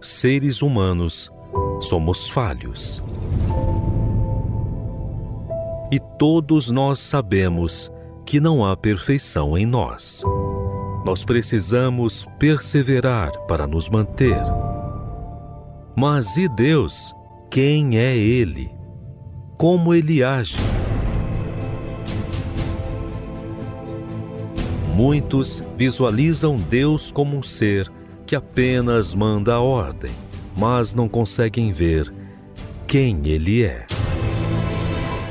seres 0.00 0.62
humanos, 0.62 1.30
somos 1.78 2.28
falhos. 2.28 3.00
E 5.92 6.00
todos 6.18 6.72
nós 6.72 6.98
sabemos 6.98 7.92
que 8.28 8.38
não 8.38 8.62
há 8.62 8.76
perfeição 8.76 9.56
em 9.56 9.64
nós. 9.64 10.20
Nós 11.02 11.24
precisamos 11.24 12.26
perseverar 12.38 13.32
para 13.46 13.66
nos 13.66 13.88
manter. 13.88 14.42
Mas 15.96 16.36
e 16.36 16.46
Deus? 16.46 17.14
Quem 17.50 17.96
é 17.96 18.14
Ele? 18.14 18.70
Como 19.56 19.94
Ele 19.94 20.22
age? 20.22 20.58
Muitos 24.94 25.64
visualizam 25.74 26.56
Deus 26.56 27.10
como 27.10 27.34
um 27.34 27.42
ser 27.42 27.90
que 28.26 28.36
apenas 28.36 29.14
manda 29.14 29.54
a 29.54 29.60
ordem, 29.62 30.12
mas 30.54 30.92
não 30.92 31.08
conseguem 31.08 31.72
ver 31.72 32.12
quem 32.86 33.26
Ele 33.26 33.64
é. 33.64 33.86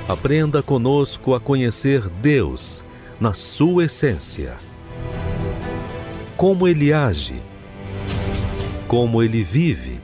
Aprenda 0.09 0.63
conosco 0.63 1.35
a 1.35 1.39
conhecer 1.39 2.09
Deus 2.09 2.86
na 3.19 3.33
sua 3.33 3.85
essência. 3.85 4.57
Como 6.35 6.67
Ele 6.67 6.93
age, 6.93 7.41
como 8.87 9.23
Ele 9.23 9.43
vive 9.43 9.99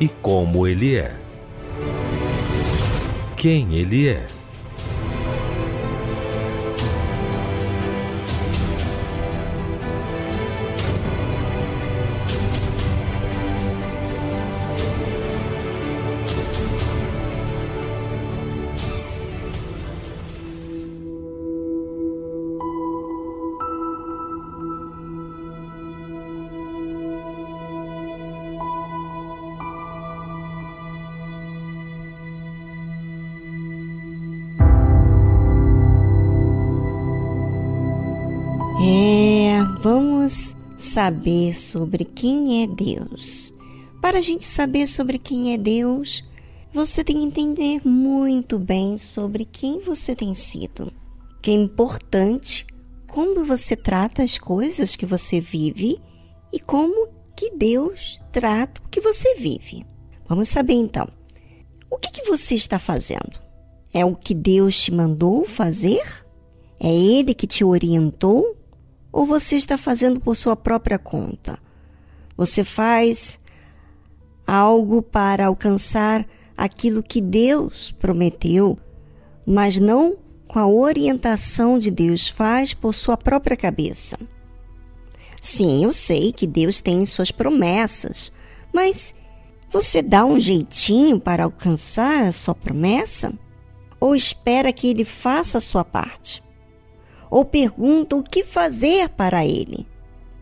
e 0.00 0.08
como 0.08 0.66
Ele 0.66 0.96
é. 0.96 1.14
Quem 3.36 3.74
Ele 3.74 4.08
é. 4.08 4.26
Saber 40.96 41.54
sobre 41.54 42.06
quem 42.06 42.62
é 42.62 42.66
Deus. 42.66 43.52
Para 44.00 44.16
a 44.16 44.22
gente 44.22 44.46
saber 44.46 44.86
sobre 44.86 45.18
quem 45.18 45.52
é 45.52 45.58
Deus, 45.58 46.24
você 46.72 47.04
tem 47.04 47.18
que 47.18 47.26
entender 47.26 47.86
muito 47.86 48.58
bem 48.58 48.96
sobre 48.96 49.44
quem 49.44 49.78
você 49.78 50.16
tem 50.16 50.34
sido. 50.34 50.90
Que 51.42 51.50
é 51.50 51.54
importante 51.54 52.66
como 53.08 53.44
você 53.44 53.76
trata 53.76 54.22
as 54.22 54.38
coisas 54.38 54.96
que 54.96 55.04
você 55.04 55.38
vive 55.38 56.00
e 56.50 56.58
como 56.58 57.10
que 57.36 57.50
Deus 57.50 58.18
trata 58.32 58.80
o 58.82 58.88
que 58.88 59.02
você 59.02 59.34
vive. 59.34 59.84
Vamos 60.26 60.48
saber 60.48 60.72
então. 60.72 61.06
O 61.90 61.98
que, 61.98 62.10
que 62.10 62.26
você 62.26 62.54
está 62.54 62.78
fazendo? 62.78 63.38
É 63.92 64.02
o 64.02 64.16
que 64.16 64.32
Deus 64.32 64.80
te 64.80 64.90
mandou 64.90 65.44
fazer? 65.44 66.24
É 66.80 66.88
Ele 66.88 67.34
que 67.34 67.46
te 67.46 67.62
orientou? 67.62 68.55
Ou 69.16 69.24
você 69.24 69.56
está 69.56 69.78
fazendo 69.78 70.20
por 70.20 70.36
sua 70.36 70.54
própria 70.54 70.98
conta? 70.98 71.58
Você 72.36 72.62
faz 72.62 73.38
algo 74.46 75.00
para 75.00 75.46
alcançar 75.46 76.26
aquilo 76.54 77.02
que 77.02 77.22
Deus 77.22 77.90
prometeu, 77.92 78.78
mas 79.46 79.78
não 79.78 80.18
com 80.46 80.58
a 80.58 80.66
orientação 80.66 81.78
de 81.78 81.90
Deus, 81.90 82.28
faz 82.28 82.74
por 82.74 82.94
sua 82.94 83.16
própria 83.16 83.56
cabeça. 83.56 84.18
Sim, 85.40 85.82
eu 85.82 85.94
sei 85.94 86.30
que 86.30 86.46
Deus 86.46 86.82
tem 86.82 87.06
suas 87.06 87.30
promessas, 87.30 88.30
mas 88.70 89.14
você 89.70 90.02
dá 90.02 90.26
um 90.26 90.38
jeitinho 90.38 91.18
para 91.18 91.44
alcançar 91.44 92.24
a 92.24 92.32
sua 92.32 92.54
promessa? 92.54 93.32
Ou 93.98 94.14
espera 94.14 94.74
que 94.74 94.88
ele 94.88 95.06
faça 95.06 95.56
a 95.56 95.62
sua 95.62 95.86
parte? 95.86 96.44
Ou 97.36 97.44
pergunta 97.44 98.16
o 98.16 98.22
que 98.22 98.42
fazer 98.42 99.10
para 99.10 99.44
ele? 99.44 99.86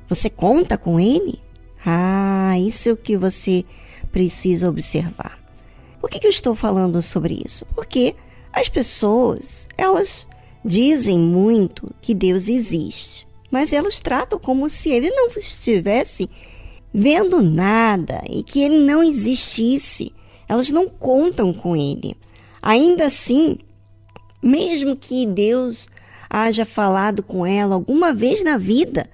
Você 0.08 0.30
conta 0.30 0.78
com 0.78 1.00
ele? 1.00 1.40
Ah, 1.84 2.56
isso 2.56 2.88
é 2.88 2.92
o 2.92 2.96
que 2.96 3.16
você 3.16 3.64
precisa 4.12 4.68
observar. 4.68 5.42
Por 6.00 6.08
que, 6.08 6.20
que 6.20 6.26
eu 6.28 6.30
estou 6.30 6.54
falando 6.54 7.02
sobre 7.02 7.42
isso? 7.44 7.66
Porque 7.74 8.14
as 8.52 8.68
pessoas, 8.68 9.68
elas 9.76 10.28
dizem 10.64 11.18
muito 11.18 11.92
que 12.00 12.14
Deus 12.14 12.46
existe, 12.46 13.26
mas 13.50 13.72
elas 13.72 13.98
tratam 13.98 14.38
como 14.38 14.70
se 14.70 14.88
ele 14.90 15.10
não 15.10 15.26
estivesse 15.36 16.30
vendo 16.92 17.42
nada 17.42 18.22
e 18.30 18.44
que 18.44 18.60
ele 18.62 18.78
não 18.78 19.02
existisse. 19.02 20.14
Elas 20.48 20.70
não 20.70 20.88
contam 20.88 21.52
com 21.52 21.74
ele. 21.74 22.16
Ainda 22.62 23.06
assim, 23.06 23.58
mesmo 24.40 24.94
que 24.94 25.26
Deus 25.26 25.88
haja 26.35 26.65
falado 26.65 27.23
com 27.23 27.47
ela 27.47 27.77
alguma 27.77 28.12
vez 28.12 28.43
na 28.43 28.59
vida, 28.59 29.09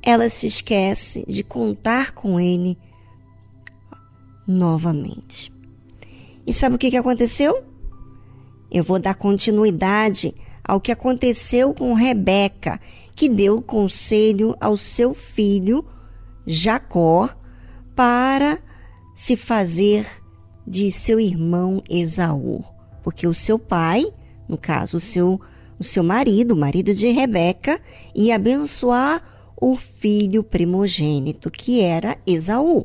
ela 0.00 0.28
se 0.28 0.46
esquece 0.46 1.24
de 1.26 1.42
contar 1.42 2.12
com 2.12 2.38
ele 2.38 2.78
novamente. 4.46 5.52
E 6.46 6.54
sabe 6.54 6.76
o 6.76 6.78
que, 6.78 6.96
aconteceu? 6.96 7.64
Eu 8.70 8.84
vou 8.84 9.00
dar 9.00 9.16
continuidade 9.16 10.32
ao 10.62 10.80
que 10.80 10.92
aconteceu 10.92 11.74
com 11.74 11.94
Rebeca, 11.94 12.80
que 13.16 13.28
deu 13.28 13.60
conselho 13.60 14.54
ao 14.60 14.76
seu 14.76 15.14
filho 15.14 15.84
Jacó 16.46 17.28
para 17.96 18.60
se 19.16 19.36
fazer 19.36 20.06
de 20.64 20.92
seu 20.92 21.18
irmão 21.18 21.82
Esaú, 21.90 22.64
porque 23.02 23.26
o 23.26 23.34
seu 23.34 23.58
pai, 23.58 24.12
no 24.48 24.56
caso 24.56 24.96
o 24.96 25.00
seu 25.00 25.40
o 25.78 25.84
seu 25.84 26.02
marido, 26.02 26.54
o 26.54 26.56
marido 26.56 26.92
de 26.92 27.06
Rebeca, 27.08 27.80
ia 28.12 28.34
abençoar 28.34 29.22
o 29.56 29.76
filho 29.76 30.42
primogênito, 30.42 31.50
que 31.50 31.80
era 31.80 32.18
Esaú. 32.26 32.84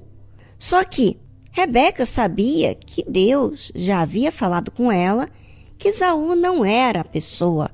Só 0.60 0.84
que 0.84 1.18
Rebeca 1.52 2.06
sabia 2.06 2.76
que 2.76 3.04
Deus 3.10 3.72
já 3.74 4.02
havia 4.02 4.32
falado 4.32 4.70
com 4.70 4.92
ela 4.92 5.28
que 5.78 5.90
Esaú 5.90 6.36
não 6.36 6.64
era 6.64 7.02
a 7.02 7.06
pessoa 7.06 7.70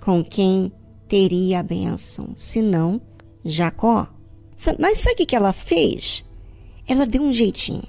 com 0.00 0.24
quem 0.24 0.72
teria 1.06 1.60
a 1.60 1.62
bênção, 1.62 2.32
senão 2.36 3.00
Jacó. 3.44 4.08
Mas 4.78 4.98
sabe 4.98 5.22
o 5.22 5.26
que 5.26 5.36
ela 5.36 5.52
fez? 5.52 6.24
Ela 6.86 7.06
deu 7.06 7.22
um 7.22 7.32
jeitinho. 7.32 7.88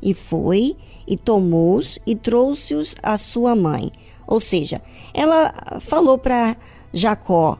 E 0.00 0.14
foi 0.14 0.76
e 1.06 1.16
tomou-os 1.16 1.98
e 2.06 2.14
trouxe-os 2.14 2.94
à 3.02 3.18
sua 3.18 3.54
mãe. 3.54 3.90
Ou 4.28 4.38
seja, 4.38 4.82
ela 5.14 5.80
falou 5.80 6.18
para 6.18 6.54
Jacó: 6.92 7.58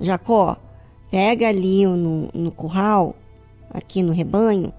Jacó, 0.00 0.56
pega 1.10 1.48
ali 1.48 1.86
no, 1.86 2.28
no 2.34 2.50
curral, 2.50 3.14
aqui 3.70 4.02
no 4.02 4.12
rebanho, 4.12 4.72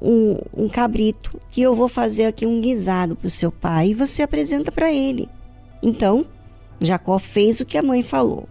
um, 0.00 0.36
um 0.54 0.68
cabrito, 0.68 1.40
que 1.50 1.62
eu 1.62 1.74
vou 1.74 1.88
fazer 1.88 2.26
aqui 2.26 2.44
um 2.44 2.60
guisado 2.60 3.16
para 3.16 3.26
o 3.26 3.30
seu 3.30 3.50
pai 3.50 3.88
e 3.88 3.94
você 3.94 4.22
apresenta 4.22 4.70
para 4.70 4.92
ele. 4.92 5.30
Então, 5.82 6.26
Jacó 6.78 7.18
fez 7.18 7.60
o 7.60 7.64
que 7.64 7.78
a 7.78 7.82
mãe 7.82 8.02
falou 8.02 8.46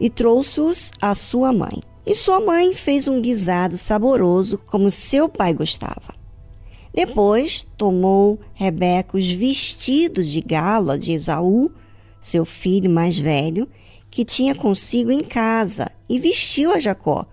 e 0.00 0.10
trouxe-os 0.10 0.90
à 1.00 1.14
sua 1.14 1.52
mãe. 1.52 1.80
E 2.04 2.14
sua 2.14 2.40
mãe 2.40 2.74
fez 2.74 3.06
um 3.06 3.20
guisado 3.20 3.78
saboroso 3.78 4.58
como 4.66 4.90
seu 4.90 5.28
pai 5.28 5.54
gostava. 5.54 6.19
Depois 6.92 7.64
tomou 7.76 8.40
Rebeca 8.52 9.16
os 9.16 9.30
vestidos 9.30 10.28
de 10.28 10.40
gala 10.40 10.98
de 10.98 11.12
Esaú, 11.12 11.70
seu 12.20 12.44
filho 12.44 12.90
mais 12.90 13.16
velho, 13.16 13.68
que 14.10 14.24
tinha 14.24 14.54
consigo 14.54 15.10
em 15.10 15.20
casa, 15.20 15.90
e 16.08 16.18
vestiu 16.18 16.72
a 16.72 16.80
Jacó, 16.80 17.24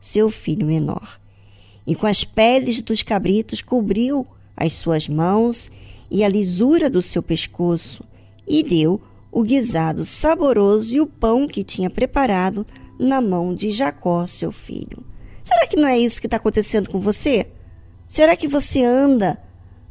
seu 0.00 0.30
filho 0.30 0.66
menor. 0.66 1.20
E 1.86 1.94
com 1.94 2.06
as 2.06 2.24
peles 2.24 2.80
dos 2.80 3.02
cabritos 3.02 3.60
cobriu 3.60 4.26
as 4.56 4.72
suas 4.72 5.06
mãos 5.08 5.70
e 6.10 6.24
a 6.24 6.28
lisura 6.28 6.88
do 6.88 7.02
seu 7.02 7.22
pescoço, 7.22 8.02
e 8.48 8.62
deu 8.62 9.00
o 9.30 9.42
guisado 9.42 10.04
saboroso 10.04 10.94
e 10.96 11.00
o 11.00 11.06
pão 11.06 11.46
que 11.46 11.64
tinha 11.64 11.90
preparado 11.90 12.66
na 12.98 13.20
mão 13.20 13.54
de 13.54 13.70
Jacó, 13.70 14.26
seu 14.26 14.50
filho. 14.50 15.04
Será 15.42 15.66
que 15.66 15.76
não 15.76 15.88
é 15.88 15.98
isso 15.98 16.20
que 16.20 16.26
está 16.26 16.38
acontecendo 16.38 16.88
com 16.88 17.00
você? 17.00 17.46
Será 18.08 18.36
que 18.36 18.46
você 18.46 18.84
anda 18.84 19.38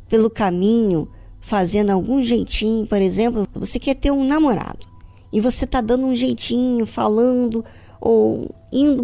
pelo 0.07 0.29
caminho 0.29 1.09
fazendo 1.39 1.89
algum 1.89 2.21
jeitinho? 2.21 2.85
Por 2.87 3.01
exemplo, 3.01 3.47
você 3.53 3.79
quer 3.79 3.95
ter 3.95 4.11
um 4.11 4.25
namorado 4.25 4.87
e 5.31 5.41
você 5.41 5.65
está 5.65 5.81
dando 5.81 6.05
um 6.05 6.15
jeitinho, 6.15 6.85
falando 6.85 7.65
ou 7.99 8.53
indo 8.71 9.03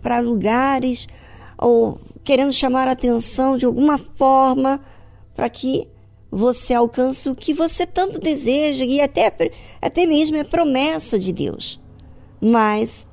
para 0.00 0.20
lugares, 0.20 1.08
ou 1.58 2.00
querendo 2.24 2.52
chamar 2.52 2.88
a 2.88 2.92
atenção 2.92 3.56
de 3.56 3.66
alguma 3.66 3.98
forma 3.98 4.80
para 5.34 5.48
que 5.48 5.86
você 6.30 6.74
alcance 6.74 7.28
o 7.28 7.34
que 7.34 7.54
você 7.54 7.86
tanto 7.86 8.18
deseja 8.18 8.84
e 8.84 9.00
até, 9.00 9.32
até 9.80 10.06
mesmo 10.06 10.36
é 10.36 10.44
promessa 10.44 11.18
de 11.18 11.32
Deus. 11.32 11.80
Mas 12.40 13.06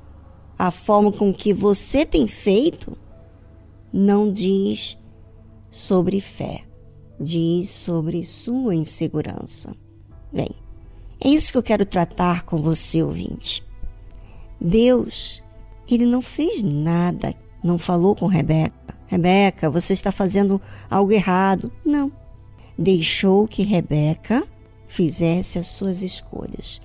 a 0.58 0.70
forma 0.70 1.12
com 1.12 1.32
que 1.32 1.52
você 1.52 2.04
tem 2.04 2.26
feito 2.26 2.96
não 3.92 4.30
diz 4.30 4.98
sobre 5.74 6.20
fé, 6.20 6.60
diz 7.18 7.68
sobre 7.68 8.24
sua 8.24 8.76
insegurança. 8.76 9.74
Bem, 10.32 10.50
é 11.20 11.28
isso 11.28 11.50
que 11.50 11.58
eu 11.58 11.64
quero 11.64 11.84
tratar 11.84 12.44
com 12.44 12.62
você, 12.62 13.02
ouvinte. 13.02 13.60
Deus, 14.60 15.42
ele 15.90 16.06
não 16.06 16.22
fez 16.22 16.62
nada, 16.62 17.34
não 17.62 17.76
falou 17.76 18.14
com 18.14 18.26
Rebeca. 18.26 18.96
Rebeca, 19.08 19.68
você 19.68 19.94
está 19.94 20.12
fazendo 20.12 20.62
algo 20.88 21.10
errado. 21.10 21.72
Não. 21.84 22.12
Deixou 22.78 23.48
que 23.48 23.64
Rebeca 23.64 24.46
fizesse 24.86 25.58
as 25.58 25.66
suas 25.66 26.04
escolhas. 26.04 26.80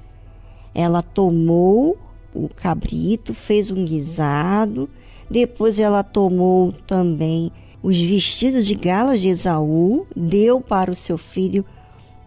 Ela 0.73 1.03
tomou 1.03 1.95
o 2.33 2.49
cabrito, 2.49 3.35
fez 3.35 3.69
um 3.69 3.85
guisado, 3.85 4.89
depois 5.29 5.79
ela 5.79 6.01
tomou 6.03 6.71
também 6.87 7.51
os 7.81 7.99
vestidos 7.99 8.65
de 8.65 8.75
galas 8.75 9.21
de 9.21 9.29
Esaú, 9.29 10.05
deu 10.15 10.59
para 10.59 10.91
o 10.91 10.95
seu 10.95 11.17
filho 11.17 11.65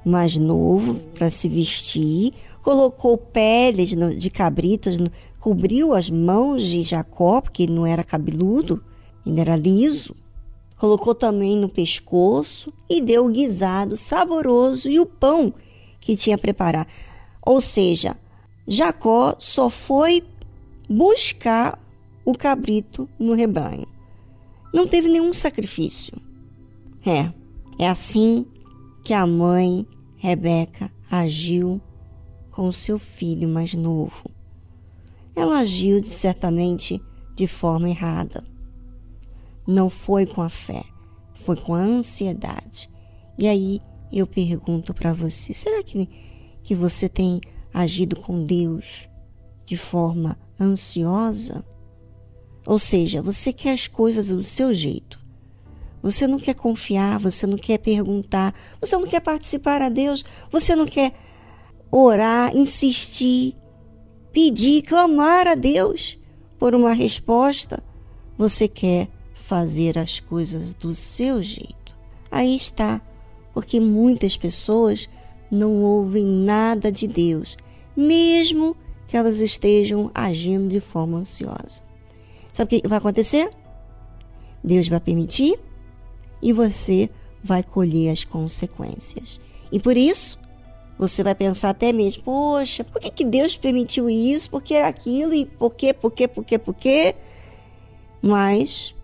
mais 0.05 0.37
novo 0.37 0.95
para 1.15 1.31
se 1.31 1.49
vestir, 1.49 2.33
colocou 2.63 3.17
peles 3.17 3.91
de 4.19 4.31
cabritos, 4.31 4.99
cobriu 5.39 5.95
as 5.95 6.09
mãos 6.09 6.63
de 6.63 6.83
Jacó, 6.83 7.41
porque 7.41 7.67
não 7.67 7.87
era 7.87 8.03
cabeludo, 8.03 8.83
ele 9.27 9.41
era 9.41 9.57
liso, 9.57 10.17
colocou 10.77 11.15
também 11.15 11.57
no 11.57 11.69
pescoço 11.69 12.73
e 12.89 13.01
deu 13.01 13.27
o 13.27 13.31
guisado 13.31 13.97
saboroso 13.97 14.91
e 14.91 14.99
o 14.99 15.07
pão 15.07 15.53
que 16.01 16.17
tinha 16.17 16.39
preparado. 16.39 16.89
Ou 17.45 17.61
seja, 17.61 18.17
Jacó 18.67 19.37
só 19.39 19.69
foi 19.69 20.25
buscar 20.89 21.79
o 22.25 22.35
cabrito 22.35 23.09
no 23.19 23.35
rebanho. 23.35 23.92
Não 24.73 24.87
teve 24.87 25.09
nenhum 25.09 25.35
sacrifício. 25.35 26.15
É, 27.05 27.33
é 27.79 27.89
assim 27.89 28.47
que 29.03 29.13
a 29.13 29.27
mãe 29.27 29.87
Rebeca 30.17 30.91
agiu 31.11 31.81
com 32.51 32.71
seu 32.71 32.99
filho 32.99 33.49
mais 33.49 33.75
novo. 33.75 34.31
Ela 35.35 35.59
agiu 35.59 36.03
certamente 36.05 37.03
de 37.35 37.47
forma 37.47 37.89
errada. 37.89 38.45
Não 39.67 39.91
foi 39.91 40.27
com 40.27 40.43
a 40.43 40.49
fé, 40.49 40.85
foi 41.35 41.57
com 41.57 41.75
a 41.75 41.81
ansiedade. 41.81 42.89
E 43.39 43.49
aí 43.49 43.81
eu 44.13 44.27
pergunto 44.27 44.93
para 44.95 45.13
você: 45.13 45.53
será 45.55 45.83
que, 45.83 46.09
que 46.63 46.75
você 46.75 47.09
tem 47.09 47.41
agido 47.73 48.17
com 48.17 48.45
Deus 48.45 49.09
de 49.65 49.77
forma 49.77 50.39
ansiosa? 50.61 51.65
Ou 52.65 52.79
seja, 52.79 53.21
você 53.21 53.53
quer 53.53 53.73
as 53.73 53.89
coisas 53.89 54.29
do 54.29 54.45
seu 54.45 54.73
jeito. 54.73 55.21
Você 56.03 56.27
não 56.27 56.39
quer 56.39 56.55
confiar, 56.55 57.19
você 57.19 57.47
não 57.47 57.57
quer 57.57 57.79
perguntar, 57.79 58.55
você 58.81 58.97
não 58.97 59.07
quer 59.07 59.21
participar 59.21 59.81
a 59.83 59.89
Deus, 59.89 60.25
você 60.51 60.75
não 60.75 60.87
quer 60.87 61.13
orar, 61.91 62.57
insistir, 62.57 63.57
pedir, 64.33 64.83
clamar 64.83 65.47
a 65.47 65.55
Deus 65.55 66.19
por 66.59 66.75
uma 66.75 66.93
resposta. 66.93 67.83
Você 68.37 68.67
quer 68.67 69.09
fazer 69.35 69.99
as 69.99 70.19
coisas 70.19 70.75
do 70.75 70.95
seu 70.95 71.43
jeito. 71.43 71.97
Aí 72.31 72.57
está, 72.57 73.01
porque 73.53 73.79
muitas 73.79 74.37
pessoas 74.37 75.09
não 75.51 75.83
ouvem 75.83 76.27
nada 76.27 76.91
de 76.91 77.07
Deus, 77.07 77.57
mesmo 77.95 78.75
que 79.07 79.17
elas 79.17 79.39
estejam 79.39 80.11
agindo 80.15 80.69
de 80.69 80.81
forma 80.81 81.19
ansiosa. 81.19 81.92
Sabe 82.53 82.77
o 82.77 82.81
que 82.83 82.89
vai 82.89 82.99
acontecer? 82.99 83.51
Deus 84.63 84.89
vai 84.89 85.01
permitir 85.01 85.59
e 86.41 86.53
você 86.53 87.11
vai 87.43 87.63
colher 87.63 88.11
as 88.11 88.25
consequências. 88.25 89.41
E 89.71 89.81
por 89.81 89.97
isso, 89.97 90.39
você 90.99 91.23
vai 91.23 91.35
pensar 91.35 91.71
até 91.71 91.93
mesmo, 91.93 92.23
poxa, 92.23 92.85
por 92.85 93.01
que, 93.01 93.11
que 93.11 93.25
Deus 93.25 93.57
permitiu 93.57 94.09
isso? 94.09 94.51
Por 94.51 94.63
que 94.63 94.77
aquilo? 94.77 95.35
E 95.35 95.47
por 95.47 95.75
quê, 95.75 95.93
por 95.93 96.13
quê, 96.13 96.29
por 96.29 96.45
quê, 96.45 96.59
por 96.59 96.75
quê? 96.75 97.17
Mas 98.21 98.95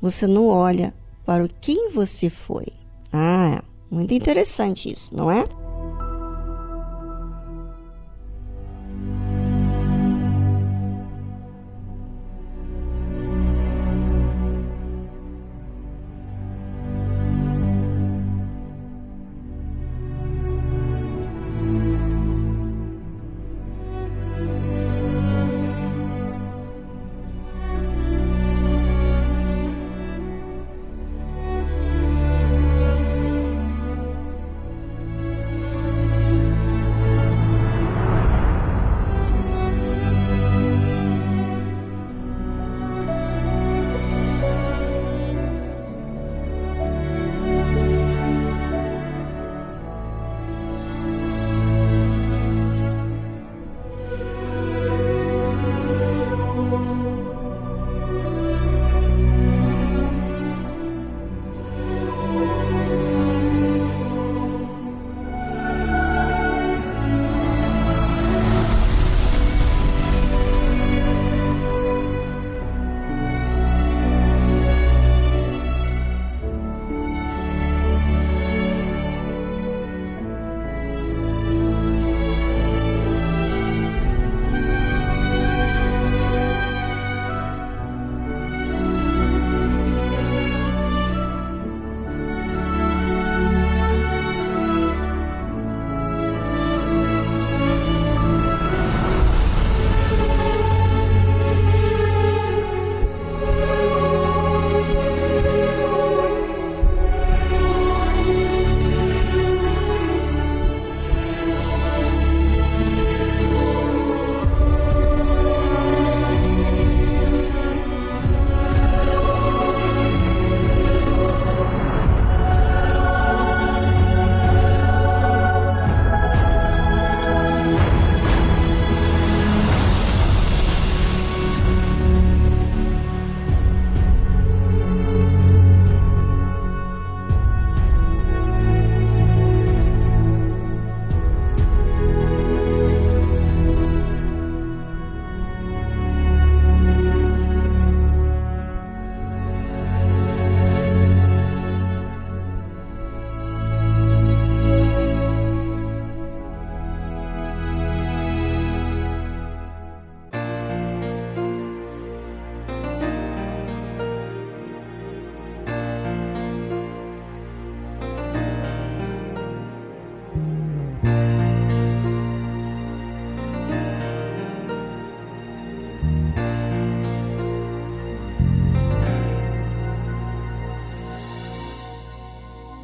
você 0.00 0.26
não 0.26 0.46
olha 0.46 0.94
para 1.24 1.48
quem 1.60 1.90
você 1.90 2.30
foi. 2.30 2.66
Ah, 3.12 3.62
muito 3.90 4.14
interessante 4.14 4.92
isso, 4.92 5.16
não 5.16 5.30
é? 5.30 5.44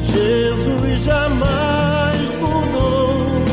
Jesus 0.00 1.04
jamais 1.04 2.34
mudou, 2.40 3.44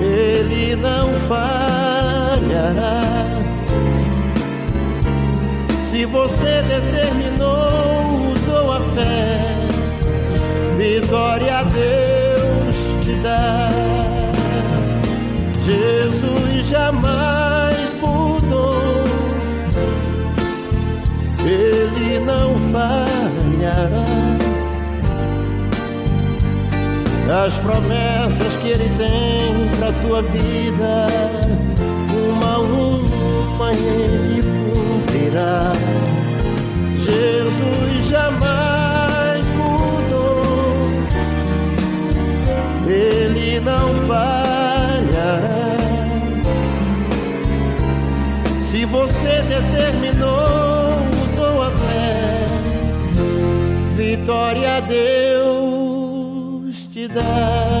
Ele 0.00 0.76
não 0.76 1.12
falhará. 1.28 3.02
Se 5.90 6.04
você 6.06 6.62
determinou, 6.62 8.32
usou 8.32 8.72
a 8.72 8.80
fé, 8.94 9.56
vitória 10.76 11.58
a 11.58 11.62
Deus 11.64 12.94
te 13.04 13.12
dá. 13.22 13.68
Jesus 15.60 16.66
jamais 16.68 17.51
não 22.32 22.58
falhará. 22.72 24.06
As 27.44 27.58
promessas 27.58 28.56
que 28.56 28.68
Ele 28.68 28.90
tem 28.96 29.68
pra 29.78 29.92
tua 30.02 30.22
vida, 30.22 31.06
uma 32.28 32.54
a 32.54 32.58
uma 32.58 33.72
Ele 33.72 34.42
cumprirá. 34.72 35.72
Jesus 36.96 38.08
jamais 38.08 39.44
mudou, 39.56 40.92
Ele 42.86 43.60
não 43.60 43.94
falhará. 44.06 45.72
Se 48.60 48.84
você 48.86 49.42
determinou, 49.48 50.01
vitória 54.22 54.80
Deus 54.80 56.14
te 56.92 57.08
dá. 57.08 57.71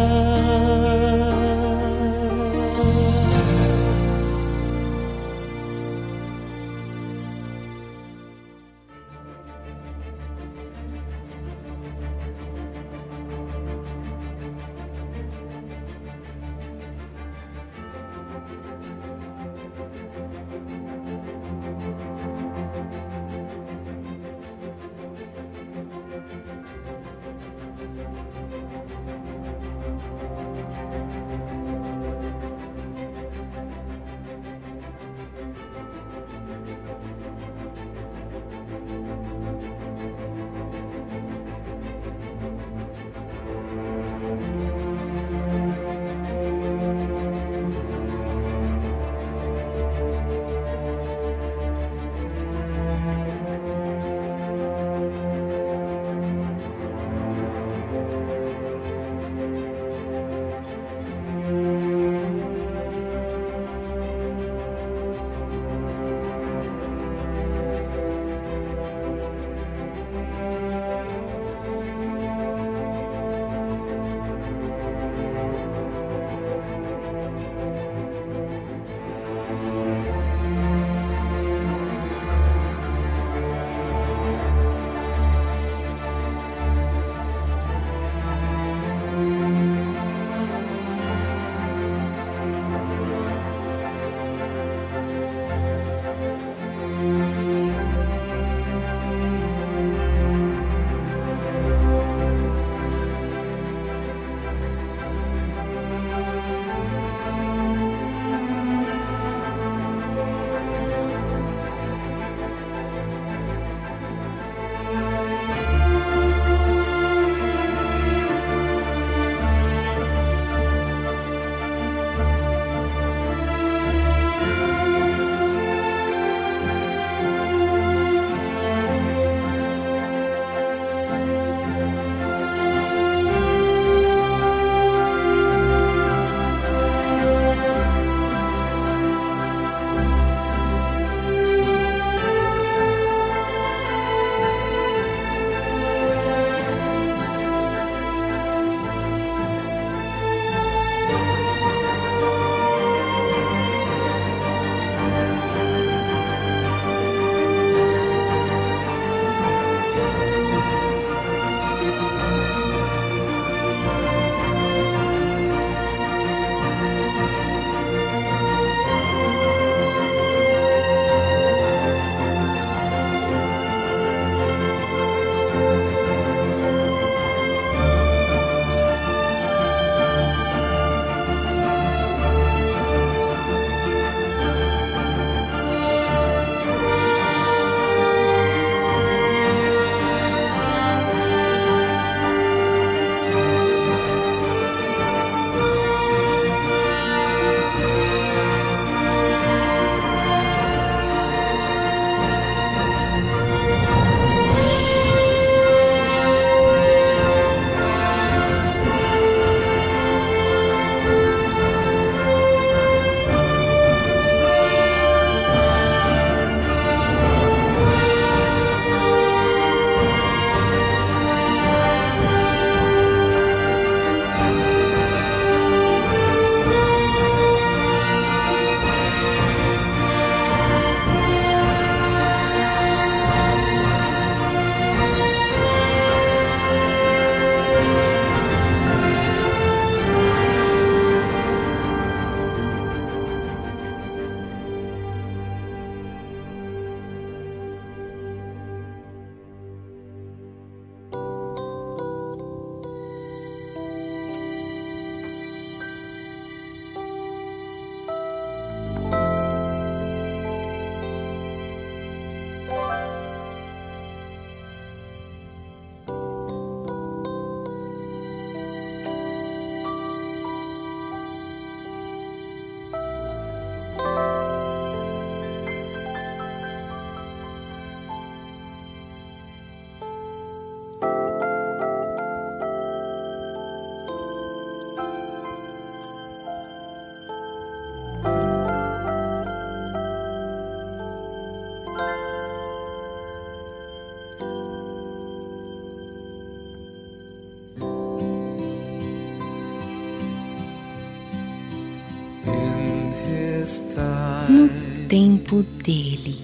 No 304.48 304.68
tempo 305.08 305.62
dele, 305.62 306.36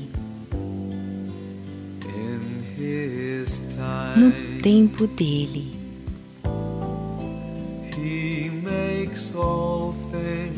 no 4.16 4.32
tempo 4.62 5.06
dele. 5.06 5.76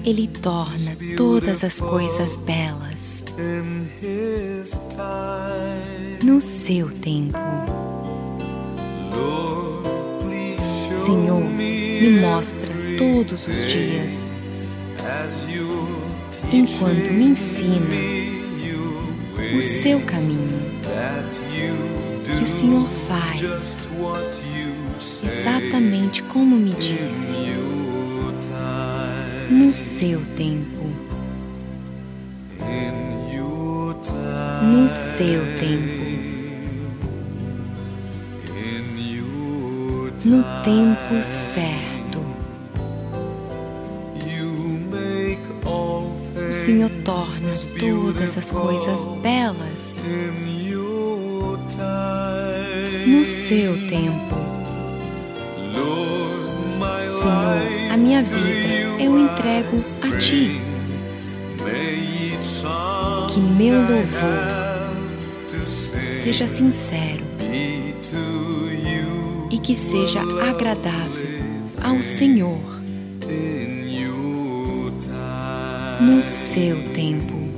Ele 0.05 0.29
torna 0.29 0.97
todas 1.17 1.65
as 1.65 1.81
coisas 1.81 2.37
belas 2.37 3.25
no 6.23 6.41
seu 6.41 6.91
tempo. 6.91 7.39
Senhor, 11.05 11.41
me 11.41 12.21
mostra 12.21 12.69
todos 12.99 13.49
os 13.49 13.73
dias, 13.73 14.29
enquanto 16.53 17.11
me 17.13 17.25
ensina 17.25 17.89
o 19.57 19.63
seu 19.63 20.01
caminho, 20.01 20.61
que 22.25 22.45
o 22.45 22.47
Senhor 22.47 22.89
faz 23.07 23.41
exatamente 25.25 26.23
como 26.25 26.57
me 26.57 26.71
disse, 26.71 27.35
no 29.51 29.73
seu 29.73 30.21
tempo, 30.37 30.87
no 34.63 34.89
seu 35.17 35.41
tempo, 35.59 36.01
no 40.25 40.43
tempo 40.65 41.25
certo. 41.25 41.90
As 48.41 48.51
coisas 48.51 49.05
belas 49.21 50.01
no 53.07 53.27
seu 53.27 53.75
tempo. 53.87 54.35
Senhor, 57.11 57.93
a 57.93 57.97
minha 57.99 58.23
vida 58.23 59.03
eu 59.03 59.19
entrego 59.19 59.85
a 60.01 60.19
Ti. 60.19 60.59
Que 63.29 63.41
meu 63.41 63.77
louvor 63.77 64.89
seja 65.67 66.47
sincero 66.47 67.23
e 69.51 69.59
que 69.59 69.77
seja 69.77 70.23
agradável 70.23 71.43
ao 71.83 72.03
Senhor 72.03 72.59
no 76.01 76.23
seu 76.23 76.83
tempo. 76.95 77.50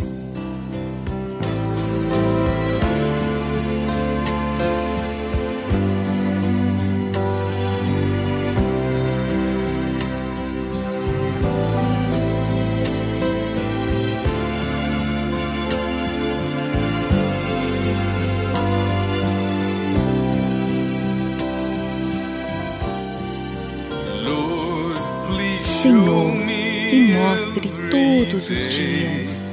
Os 28.52 28.72
dias, 28.72 29.48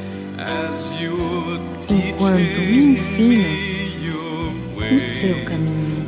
enquanto 1.90 2.60
me 2.60 2.94
ensinas 2.94 3.70
o 4.92 5.00
seu 5.00 5.44
caminho, 5.46 6.08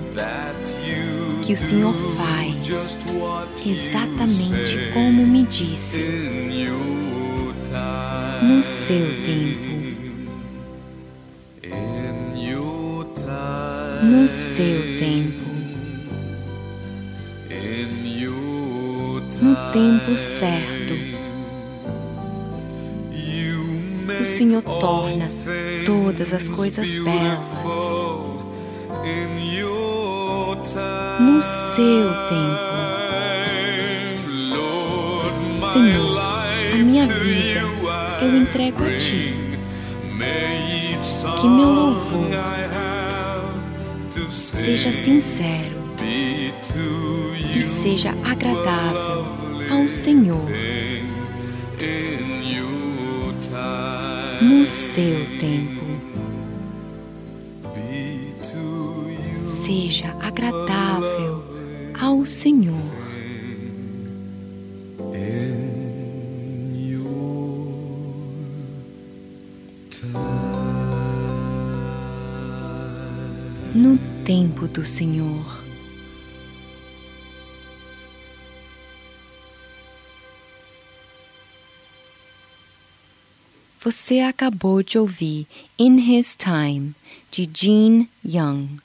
que 1.42 1.54
o 1.54 1.58
Senhor 1.58 1.94
faz 2.18 2.52
exatamente 3.66 4.92
como 4.94 5.26
me 5.26 5.44
disse, 5.44 6.70
no 8.42 8.64
seu 8.64 9.06
tempo, 9.26 9.51
todas 26.76 26.80
as 26.80 27.21
do 74.72 74.86
Senhor. 74.86 75.62
Você 83.84 84.20
acabou 84.20 84.82
de 84.82 84.98
ouvir 84.98 85.48
In 85.78 85.98
His 85.98 86.36
Time, 86.36 86.94
de 87.32 87.50
Jean 87.54 88.08
Young. 88.24 88.78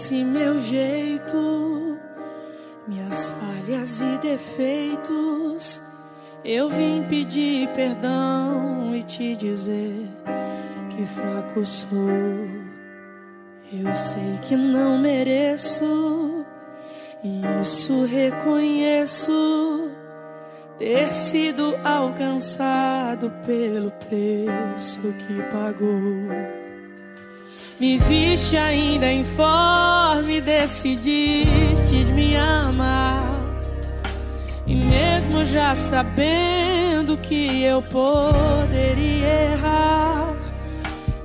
Esse 0.00 0.24
meu 0.24 0.58
jeito, 0.58 1.98
minhas 2.88 3.28
falhas 3.28 4.00
e 4.00 4.16
defeitos, 4.16 5.82
eu 6.42 6.70
vim 6.70 7.04
pedir 7.06 7.68
perdão 7.74 8.96
e 8.96 9.02
te 9.02 9.36
dizer 9.36 10.08
que 10.88 11.04
fraco 11.04 11.66
sou. 11.66 11.98
Eu 13.70 13.94
sei 13.94 14.38
que 14.40 14.56
não 14.56 14.96
mereço, 14.96 16.46
e 17.22 17.42
isso 17.60 18.06
reconheço. 18.06 19.90
Ter 20.78 21.12
sido 21.12 21.76
alcançado 21.84 23.30
pelo 23.44 23.90
preço 23.90 25.00
que 25.18 25.42
pagou. 25.50 26.59
Me 27.80 27.96
viste 27.96 28.58
ainda 28.58 29.10
informe, 29.10 30.38
decidiste 30.42 32.04
me 32.12 32.36
amar. 32.36 33.40
E 34.66 34.74
mesmo 34.74 35.46
já 35.46 35.74
sabendo 35.74 37.16
que 37.16 37.64
eu 37.64 37.80
poderia 37.80 39.52
errar, 39.52 40.36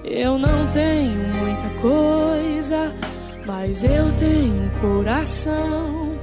eu 0.02 0.38
não 0.38 0.66
tenho 0.68 1.28
muita 1.36 1.70
coisa, 1.82 2.96
mas 3.46 3.84
eu 3.84 4.10
tenho 4.14 4.64
um 4.64 4.70
coração 4.80 6.18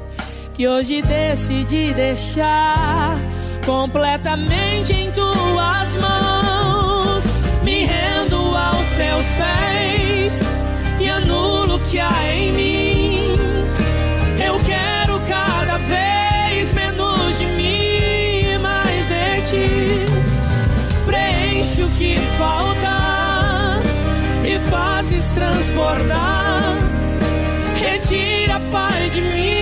que 0.55 0.67
hoje 0.67 1.03
decidi 1.03 1.93
deixar 1.93 3.19
completamente 3.67 4.95
em 4.95 5.13
tuas 5.13 5.95
mãos. 5.97 7.23
Me 7.63 7.85
rendo 7.85 8.37
aos 8.57 8.89
teus 8.95 9.27
pés 9.37 10.02
que 11.93 12.01
há 12.01 12.35
em 12.35 12.52
mim. 12.52 13.36
Eu 14.43 14.59
quero 14.60 15.20
cada 15.28 15.77
vez 15.77 16.73
menos 16.73 17.39
de 17.39 17.44
mim, 17.44 18.59
mais 18.62 19.06
de 19.06 19.43
ti. 19.43 20.06
Preenche 21.05 21.82
o 21.82 21.89
que 21.90 22.16
falta 22.39 23.82
e 24.43 24.59
fazes 24.70 25.23
transbordar. 25.35 26.78
Retira, 27.78 28.59
Pai, 28.70 29.10
de 29.10 29.20
mim. 29.20 29.62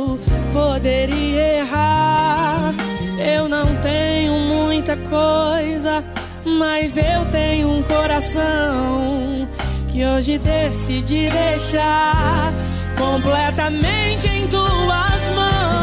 poderia 0.51 1.59
errar, 1.59 2.73
eu 3.17 3.47
não 3.47 3.65
tenho 3.81 4.33
muita 4.33 4.95
coisa, 4.97 6.03
mas 6.45 6.97
eu 6.97 7.25
tenho 7.31 7.69
um 7.69 7.83
coração 7.83 9.47
que 9.87 10.05
hoje 10.05 10.37
decidi 10.37 11.29
deixar 11.29 12.53
completamente 12.97 14.27
em 14.27 14.47
tuas 14.47 15.29
mãos. 15.35 15.80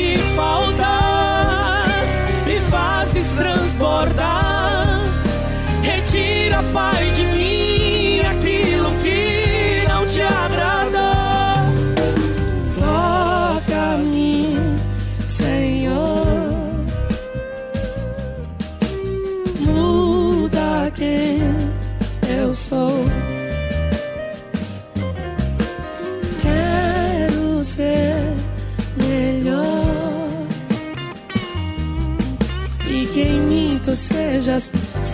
Que 0.00 0.16
falta 0.34 0.79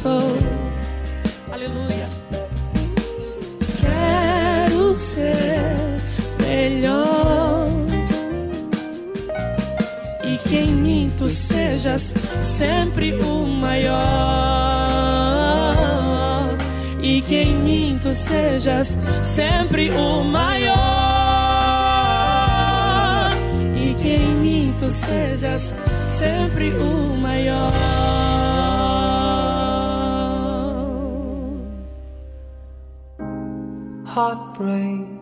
sou. 0.00 0.32
Aleluia. 1.52 2.08
Quero 3.80 4.96
ser 4.96 6.00
melhor 6.40 7.68
e 10.24 10.38
que 10.48 10.56
em 10.56 10.72
mim 10.72 11.12
tu 11.16 11.28
sejas 11.28 12.14
sempre 12.42 13.12
o 13.14 13.46
maior 13.46 13.98
e 17.02 17.20
que 17.22 17.36
em 17.36 17.56
mim 17.56 17.98
tu 18.00 18.14
sejas 18.14 18.98
sempre 19.22 19.90
o 19.90 20.24
maior 20.24 20.78
e 23.76 23.94
que 24.00 24.08
em 24.08 24.34
mim 24.36 24.74
tu 24.78 24.88
sejas 24.88 25.74
sempre 26.04 26.70
o 26.70 27.16
maior. 27.18 27.99
Heart 34.20 34.54
brave, 34.54 35.18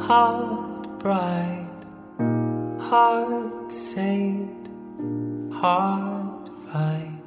heart 0.00 0.98
bright, 0.98 1.80
heart 2.90 3.70
saved, 3.70 4.68
heart 5.52 6.50
fight. 6.64 7.26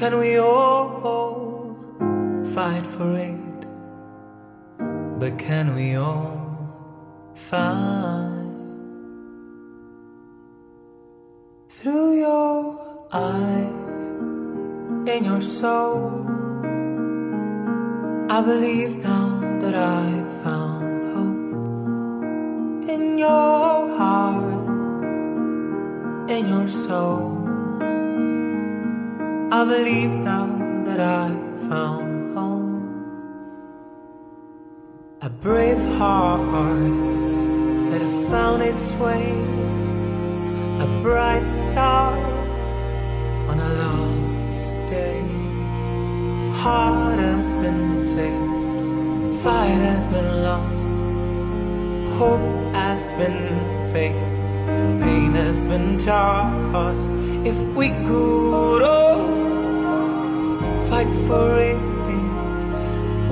Can 0.00 0.18
we 0.18 0.40
all 0.40 1.76
fight 2.52 2.84
for 2.84 3.16
it? 3.16 3.60
But 5.20 5.38
can 5.38 5.76
we 5.76 5.94
all 5.94 6.58
find 7.34 8.50
through 11.68 12.18
your 12.18 13.06
eyes 13.12 14.04
in 15.14 15.22
your 15.22 15.40
soul? 15.40 16.45
I 18.28 18.40
believe 18.42 18.96
now 19.04 19.38
that 19.60 19.76
I 19.76 20.24
found 20.42 21.14
hope 21.14 22.88
in 22.90 23.18
your 23.18 23.96
heart, 23.96 24.68
in 26.28 26.48
your 26.48 26.66
soul. 26.66 27.46
I 29.52 29.64
believe 29.64 30.10
now 30.10 30.48
that 30.86 30.98
I 30.98 31.28
found 31.68 32.36
home. 32.36 32.74
A 35.22 35.30
brave 35.30 35.78
heart 35.96 36.90
that 37.90 38.00
has 38.00 38.28
found 38.28 38.60
its 38.60 38.90
way, 39.04 39.30
a 40.80 40.86
bright 41.00 41.46
star 41.46 42.18
on 43.50 43.60
a 43.60 43.68
lost 43.82 44.74
day 44.90 45.25
heart 46.66 47.18
has 47.20 47.48
been 47.62 47.96
saved, 47.96 49.34
fight 49.42 49.80
has 49.88 50.08
been 50.08 50.30
lost, 50.46 50.86
hope 52.18 52.46
has 52.74 53.02
been 53.18 53.42
fake, 53.92 54.22
pain 55.02 55.30
has 55.40 55.64
been 55.64 55.96
tossed. 55.96 57.12
If 57.50 57.58
we 57.78 57.90
could 58.08 58.82
all 58.82 59.28
fight 60.88 61.12
for 61.28 61.46
it, 61.70 61.78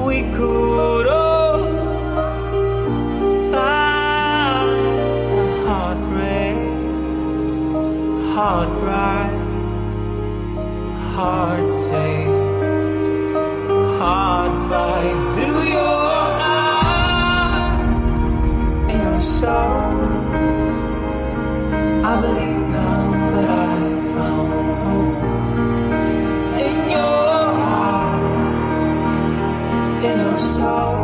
we 0.06 0.16
could 0.36 1.06
all 1.09 1.65
find 3.51 4.78
a 5.40 5.44
heartbreak, 5.66 6.61
heart 8.36 8.70
bright, 8.85 9.36
heart 11.16 11.66
safe 11.89 12.34
hard 14.05 14.55
fight 14.69 15.21
through 15.35 15.63
your 15.77 16.01
eyes 17.27 18.35
and 18.91 19.01
your 19.09 19.21
soul. 19.41 19.85
I 22.11 22.15
believe 22.25 22.65
now 22.81 23.03
that 23.35 23.51
I 23.51 23.77
found 24.15 24.53
hope 24.85 25.23
in 26.67 26.77
your 26.97 27.39
heart, 27.65 28.25
in 30.09 30.17
your 30.25 30.39
soul. 30.57 30.99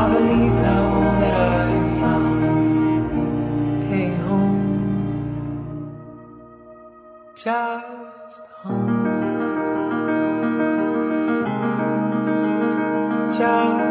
I 0.00 0.04
believe 0.14 0.54
now 0.70 0.88
that 1.22 1.34
I 1.56 1.66
found 2.00 2.40
a 3.98 4.04
home, 4.26 4.62
just 7.34 8.42
home. 8.62 8.87
家。 13.38 13.87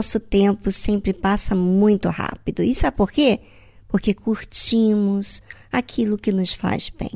Nosso 0.00 0.18
tempo 0.18 0.72
sempre 0.72 1.12
passa 1.12 1.54
muito 1.54 2.08
rápido. 2.08 2.62
E 2.62 2.74
sabe 2.74 2.96
por 2.96 3.12
quê? 3.12 3.38
Porque 3.86 4.14
curtimos 4.14 5.42
aquilo 5.70 6.16
que 6.16 6.32
nos 6.32 6.54
faz 6.54 6.88
bem. 6.88 7.10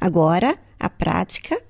Agora, 0.00 0.58
a 0.78 0.88
prática, 0.88 1.62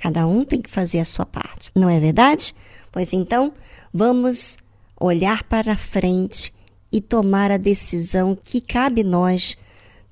cada 0.00 0.26
um 0.26 0.44
tem 0.44 0.60
que 0.60 0.68
fazer 0.68 0.98
a 0.98 1.04
sua 1.04 1.24
parte, 1.24 1.70
não 1.72 1.88
é 1.88 2.00
verdade? 2.00 2.52
Pois 2.90 3.12
então, 3.12 3.52
vamos 3.94 4.58
olhar 5.00 5.44
para 5.44 5.76
frente 5.76 6.52
e 6.90 7.00
tomar 7.00 7.52
a 7.52 7.56
decisão 7.56 8.36
que 8.42 8.60
cabe 8.60 9.04
nós 9.04 9.56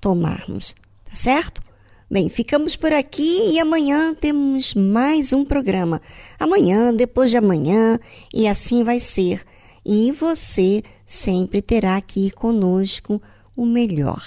tomarmos, 0.01 0.77
tá 1.05 1.17
certo? 1.17 1.61
Bem, 2.09 2.29
ficamos 2.29 2.77
por 2.77 2.93
aqui 2.93 3.51
e 3.51 3.59
amanhã 3.59 4.15
temos 4.15 4.73
mais 4.73 5.33
um 5.33 5.45
programa. 5.45 6.01
Amanhã, 6.39 6.95
depois 6.95 7.33
de 7.33 7.39
amanhã, 7.39 7.99
e 8.33 8.47
assim 8.47 8.85
vai 8.85 9.01
ser. 9.01 9.45
E 9.89 10.11
você 10.11 10.83
sempre 11.07 11.63
terá 11.63 11.97
aqui 11.97 12.33
conosco 12.33 13.23
o 13.57 13.65
melhor. 13.65 14.21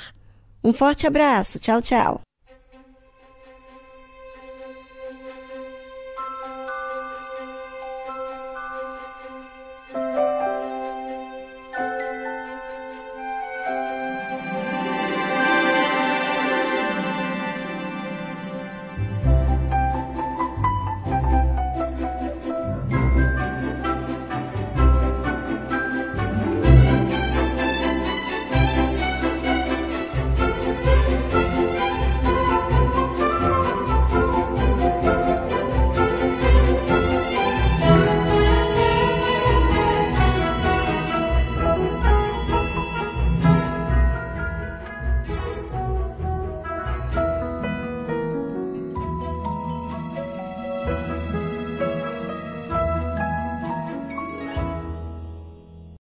Um 0.63 0.71
forte 0.71 1.05
abraço. 1.05 1.59
Tchau, 1.59 1.81
tchau. 1.81 2.21